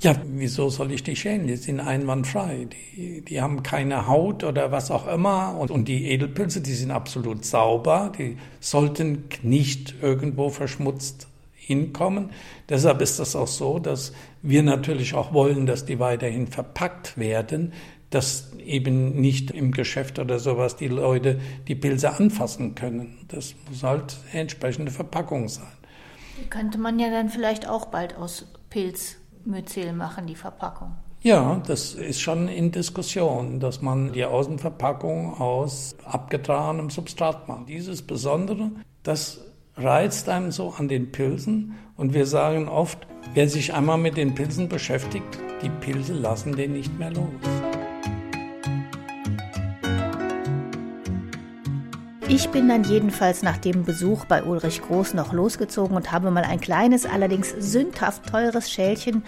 Ja, 0.00 0.14
wieso 0.26 0.70
soll 0.70 0.92
ich 0.92 1.02
die 1.02 1.16
schälen? 1.16 1.48
Die 1.48 1.56
sind 1.56 1.80
einwandfrei. 1.80 2.68
Die, 2.96 3.20
die 3.22 3.40
haben 3.40 3.64
keine 3.64 4.06
Haut 4.06 4.44
oder 4.44 4.70
was 4.70 4.92
auch 4.92 5.08
immer. 5.08 5.56
Und, 5.58 5.72
und 5.72 5.88
die 5.88 6.06
Edelpilze, 6.06 6.60
die 6.60 6.74
sind 6.74 6.92
absolut 6.92 7.44
sauber. 7.44 8.12
Die 8.16 8.36
sollten 8.60 9.24
nicht 9.42 9.96
irgendwo 10.00 10.50
verschmutzt 10.50 11.26
hinkommen. 11.52 12.30
Deshalb 12.68 13.02
ist 13.02 13.18
das 13.18 13.34
auch 13.34 13.48
so, 13.48 13.80
dass 13.80 14.12
wir 14.40 14.62
natürlich 14.62 15.14
auch 15.14 15.32
wollen, 15.32 15.66
dass 15.66 15.84
die 15.84 15.98
weiterhin 15.98 16.46
verpackt 16.46 17.18
werden, 17.18 17.72
dass 18.10 18.52
eben 18.64 19.20
nicht 19.20 19.50
im 19.50 19.72
Geschäft 19.72 20.20
oder 20.20 20.38
sowas 20.38 20.76
die 20.76 20.88
Leute 20.88 21.40
die 21.66 21.74
Pilze 21.74 22.14
anfassen 22.14 22.74
können. 22.74 23.18
Das 23.28 23.54
muss 23.68 23.82
halt 23.82 24.16
entsprechende 24.32 24.92
Verpackung 24.92 25.48
sein. 25.48 25.66
Könnte 26.50 26.78
man 26.78 27.00
ja 27.00 27.10
dann 27.10 27.28
vielleicht 27.28 27.68
auch 27.68 27.86
bald 27.86 28.16
aus 28.16 28.46
Pilz 28.70 29.17
Myzel 29.46 29.92
machen, 29.92 30.26
die 30.26 30.34
Verpackung. 30.34 30.94
Ja, 31.20 31.60
das 31.66 31.94
ist 31.94 32.20
schon 32.20 32.46
in 32.46 32.70
Diskussion, 32.70 33.58
dass 33.58 33.82
man 33.82 34.12
die 34.12 34.24
Außenverpackung 34.24 35.34
aus 35.40 35.96
abgetragenem 36.04 36.90
Substrat 36.90 37.48
macht. 37.48 37.68
Dieses 37.68 38.02
Besondere, 38.02 38.70
das 39.02 39.40
reizt 39.76 40.28
einem 40.28 40.52
so 40.52 40.74
an 40.76 40.86
den 40.86 41.10
Pilzen 41.10 41.74
und 41.96 42.14
wir 42.14 42.26
sagen 42.26 42.68
oft, 42.68 43.06
wer 43.34 43.48
sich 43.48 43.74
einmal 43.74 43.98
mit 43.98 44.16
den 44.16 44.34
Pilzen 44.34 44.68
beschäftigt, 44.68 45.38
die 45.62 45.70
Pilze 45.70 46.12
lassen 46.12 46.54
den 46.54 46.74
nicht 46.74 46.96
mehr 46.98 47.10
los. 47.10 47.67
Ich 52.30 52.50
bin 52.50 52.68
dann 52.68 52.84
jedenfalls 52.84 53.42
nach 53.42 53.56
dem 53.56 53.84
Besuch 53.84 54.26
bei 54.26 54.42
Ulrich 54.42 54.82
Groß 54.82 55.14
noch 55.14 55.32
losgezogen 55.32 55.96
und 55.96 56.12
habe 56.12 56.30
mal 56.30 56.44
ein 56.44 56.60
kleines, 56.60 57.06
allerdings 57.06 57.54
sündhaft 57.58 58.26
teures 58.26 58.70
Schälchen 58.70 59.22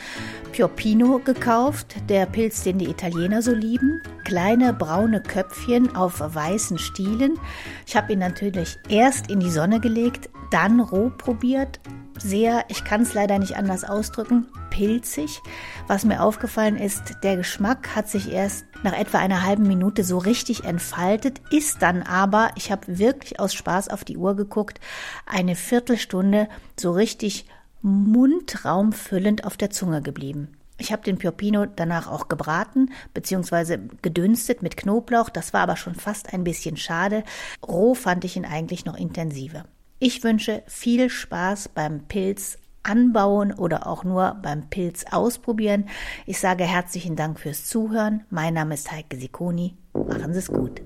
Pioppino 0.52 1.18
gekauft, 1.18 1.96
der 2.10 2.26
Pilz, 2.26 2.62
den 2.62 2.76
die 2.76 2.90
Italiener 2.90 3.40
so 3.40 3.52
lieben. 3.52 4.02
Kleine 4.24 4.74
braune 4.74 5.22
Köpfchen 5.22 5.96
auf 5.96 6.20
weißen 6.20 6.76
Stielen. 6.76 7.38
Ich 7.86 7.96
habe 7.96 8.12
ihn 8.12 8.18
natürlich 8.18 8.76
erst 8.90 9.30
in 9.30 9.40
die 9.40 9.50
Sonne 9.50 9.80
gelegt, 9.80 10.28
dann 10.50 10.78
roh 10.78 11.10
probiert. 11.16 11.80
Sehr, 12.22 12.66
ich 12.68 12.84
kann 12.84 13.00
es 13.00 13.14
leider 13.14 13.38
nicht 13.38 13.56
anders 13.56 13.82
ausdrücken, 13.82 14.46
pilzig. 14.68 15.40
Was 15.86 16.04
mir 16.04 16.22
aufgefallen 16.22 16.76
ist, 16.76 17.14
der 17.22 17.38
Geschmack 17.38 17.96
hat 17.96 18.10
sich 18.10 18.30
erst 18.30 18.66
nach 18.82 18.92
etwa 18.92 19.18
einer 19.18 19.42
halben 19.42 19.66
Minute 19.66 20.04
so 20.04 20.18
richtig 20.18 20.64
entfaltet, 20.64 21.40
ist 21.50 21.80
dann 21.80 22.02
aber, 22.02 22.50
ich 22.56 22.70
habe 22.70 22.98
wirklich 22.98 23.40
aus 23.40 23.54
Spaß 23.54 23.88
auf 23.88 24.04
die 24.04 24.18
Uhr 24.18 24.36
geguckt, 24.36 24.80
eine 25.24 25.56
Viertelstunde 25.56 26.48
so 26.78 26.92
richtig 26.92 27.46
mundraumfüllend 27.80 29.44
auf 29.44 29.56
der 29.56 29.70
Zunge 29.70 30.02
geblieben. 30.02 30.48
Ich 30.76 30.92
habe 30.92 31.02
den 31.02 31.16
Pioppino 31.16 31.64
danach 31.64 32.06
auch 32.06 32.28
gebraten 32.28 32.90
bzw. 33.14 33.78
gedünstet 34.02 34.62
mit 34.62 34.76
Knoblauch, 34.76 35.30
das 35.30 35.54
war 35.54 35.62
aber 35.62 35.76
schon 35.76 35.94
fast 35.94 36.34
ein 36.34 36.44
bisschen 36.44 36.76
schade. 36.76 37.24
Roh 37.66 37.94
fand 37.94 38.26
ich 38.26 38.36
ihn 38.36 38.44
eigentlich 38.44 38.84
noch 38.84 38.96
intensiver. 38.96 39.64
Ich 40.02 40.24
wünsche 40.24 40.62
viel 40.66 41.10
Spaß 41.10 41.68
beim 41.74 42.08
Pilz 42.08 42.58
anbauen 42.82 43.52
oder 43.52 43.86
auch 43.86 44.02
nur 44.02 44.38
beim 44.42 44.70
Pilz 44.70 45.04
ausprobieren. 45.10 45.90
Ich 46.24 46.40
sage 46.40 46.64
herzlichen 46.64 47.16
Dank 47.16 47.38
fürs 47.38 47.66
Zuhören. 47.66 48.24
Mein 48.30 48.54
Name 48.54 48.72
ist 48.72 48.90
Heike 48.90 49.18
Sikoni. 49.18 49.76
Machen 49.92 50.32
Sie 50.32 50.38
es 50.38 50.48
gut. 50.48 50.80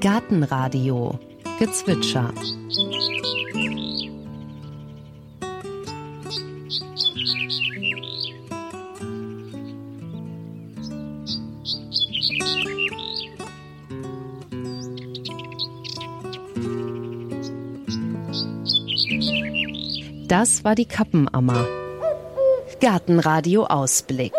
Gartenradio 0.00 1.18
Gezwitscher 1.58 2.32
Das 20.28 20.62
war 20.62 20.74
die 20.74 20.84
Kappenammer. 20.84 21.66
Gartenradio 22.82 23.64
Ausblick. 23.64 24.34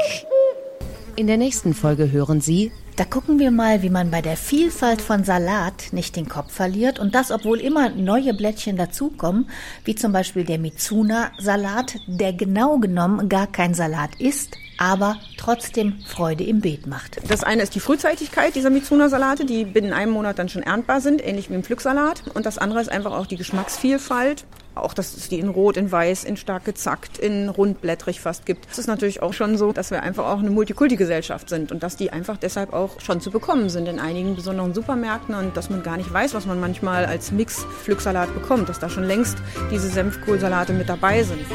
In 1.15 1.25
der 1.25 1.37
nächsten 1.37 1.73
Folge 1.73 2.11
hören 2.11 2.41
Sie 2.41 2.71
da 2.99 3.05
gucken 3.05 3.39
wir 3.39 3.49
mal, 3.49 3.81
wie 3.81 3.89
man 3.89 4.11
bei 4.11 4.21
der 4.21 4.35
Vielfalt 4.35 5.01
von 5.01 5.23
Salat 5.23 5.93
nicht 5.93 6.17
den 6.17 6.27
Kopf 6.27 6.51
verliert 6.51 6.99
und 6.99 7.15
das, 7.15 7.31
obwohl 7.31 7.61
immer 7.61 7.87
neue 7.87 8.33
Blättchen 8.33 8.75
dazukommen, 8.75 9.49
wie 9.85 9.95
zum 9.95 10.11
Beispiel 10.11 10.43
der 10.43 10.59
Mizuna-Salat, 10.59 11.95
der 12.07 12.33
genau 12.33 12.77
genommen 12.77 13.29
gar 13.29 13.47
kein 13.47 13.73
Salat 13.73 14.19
ist, 14.19 14.57
aber 14.77 15.15
trotzdem 15.37 16.01
Freude 16.05 16.43
im 16.43 16.59
Beet 16.59 16.87
macht. 16.87 17.21
Das 17.25 17.45
eine 17.45 17.63
ist 17.63 17.73
die 17.73 17.79
Frühzeitigkeit 17.79 18.53
dieser 18.53 18.69
Mizuna-Salate, 18.69 19.45
die 19.45 19.63
binnen 19.63 19.93
einem 19.93 20.11
Monat 20.11 20.37
dann 20.37 20.49
schon 20.49 20.63
erntbar 20.63 20.99
sind, 20.99 21.25
ähnlich 21.25 21.49
wie 21.49 21.53
im 21.53 21.63
Pflücksalat. 21.63 22.23
Und 22.33 22.45
das 22.45 22.57
andere 22.57 22.81
ist 22.81 22.91
einfach 22.91 23.13
auch 23.13 23.27
die 23.27 23.37
Geschmacksvielfalt 23.37 24.43
auch, 24.83 24.93
dass 24.93 25.15
es 25.15 25.29
die 25.29 25.39
in 25.39 25.49
Rot, 25.49 25.77
in 25.77 25.91
Weiß, 25.91 26.23
in 26.23 26.37
stark 26.37 26.65
gezackt, 26.65 27.17
in 27.17 27.49
rundblättrig 27.49 28.21
fast 28.21 28.45
gibt. 28.45 28.67
Es 28.71 28.77
ist 28.77 28.87
natürlich 28.87 29.21
auch 29.21 29.33
schon 29.33 29.57
so, 29.57 29.71
dass 29.71 29.91
wir 29.91 30.03
einfach 30.03 30.25
auch 30.25 30.39
eine 30.39 30.49
Multikulti-Gesellschaft 30.49 31.49
sind 31.49 31.71
und 31.71 31.83
dass 31.83 31.95
die 31.95 32.11
einfach 32.11 32.37
deshalb 32.37 32.73
auch 32.73 32.99
schon 32.99 33.21
zu 33.21 33.31
bekommen 33.31 33.69
sind 33.69 33.87
in 33.87 33.99
einigen 33.99 34.35
besonderen 34.35 34.73
Supermärkten 34.73 35.35
und 35.35 35.55
dass 35.57 35.69
man 35.69 35.83
gar 35.83 35.97
nicht 35.97 36.11
weiß, 36.11 36.33
was 36.33 36.45
man 36.45 36.59
manchmal 36.59 37.05
als 37.05 37.31
Mix-Pflücksalat 37.31 38.33
bekommt, 38.33 38.69
dass 38.69 38.79
da 38.79 38.89
schon 38.89 39.03
längst 39.03 39.37
diese 39.71 39.87
Senfkohlsalate 39.87 40.73
mit 40.73 40.89
dabei 40.89 41.23
sind. 41.23 41.45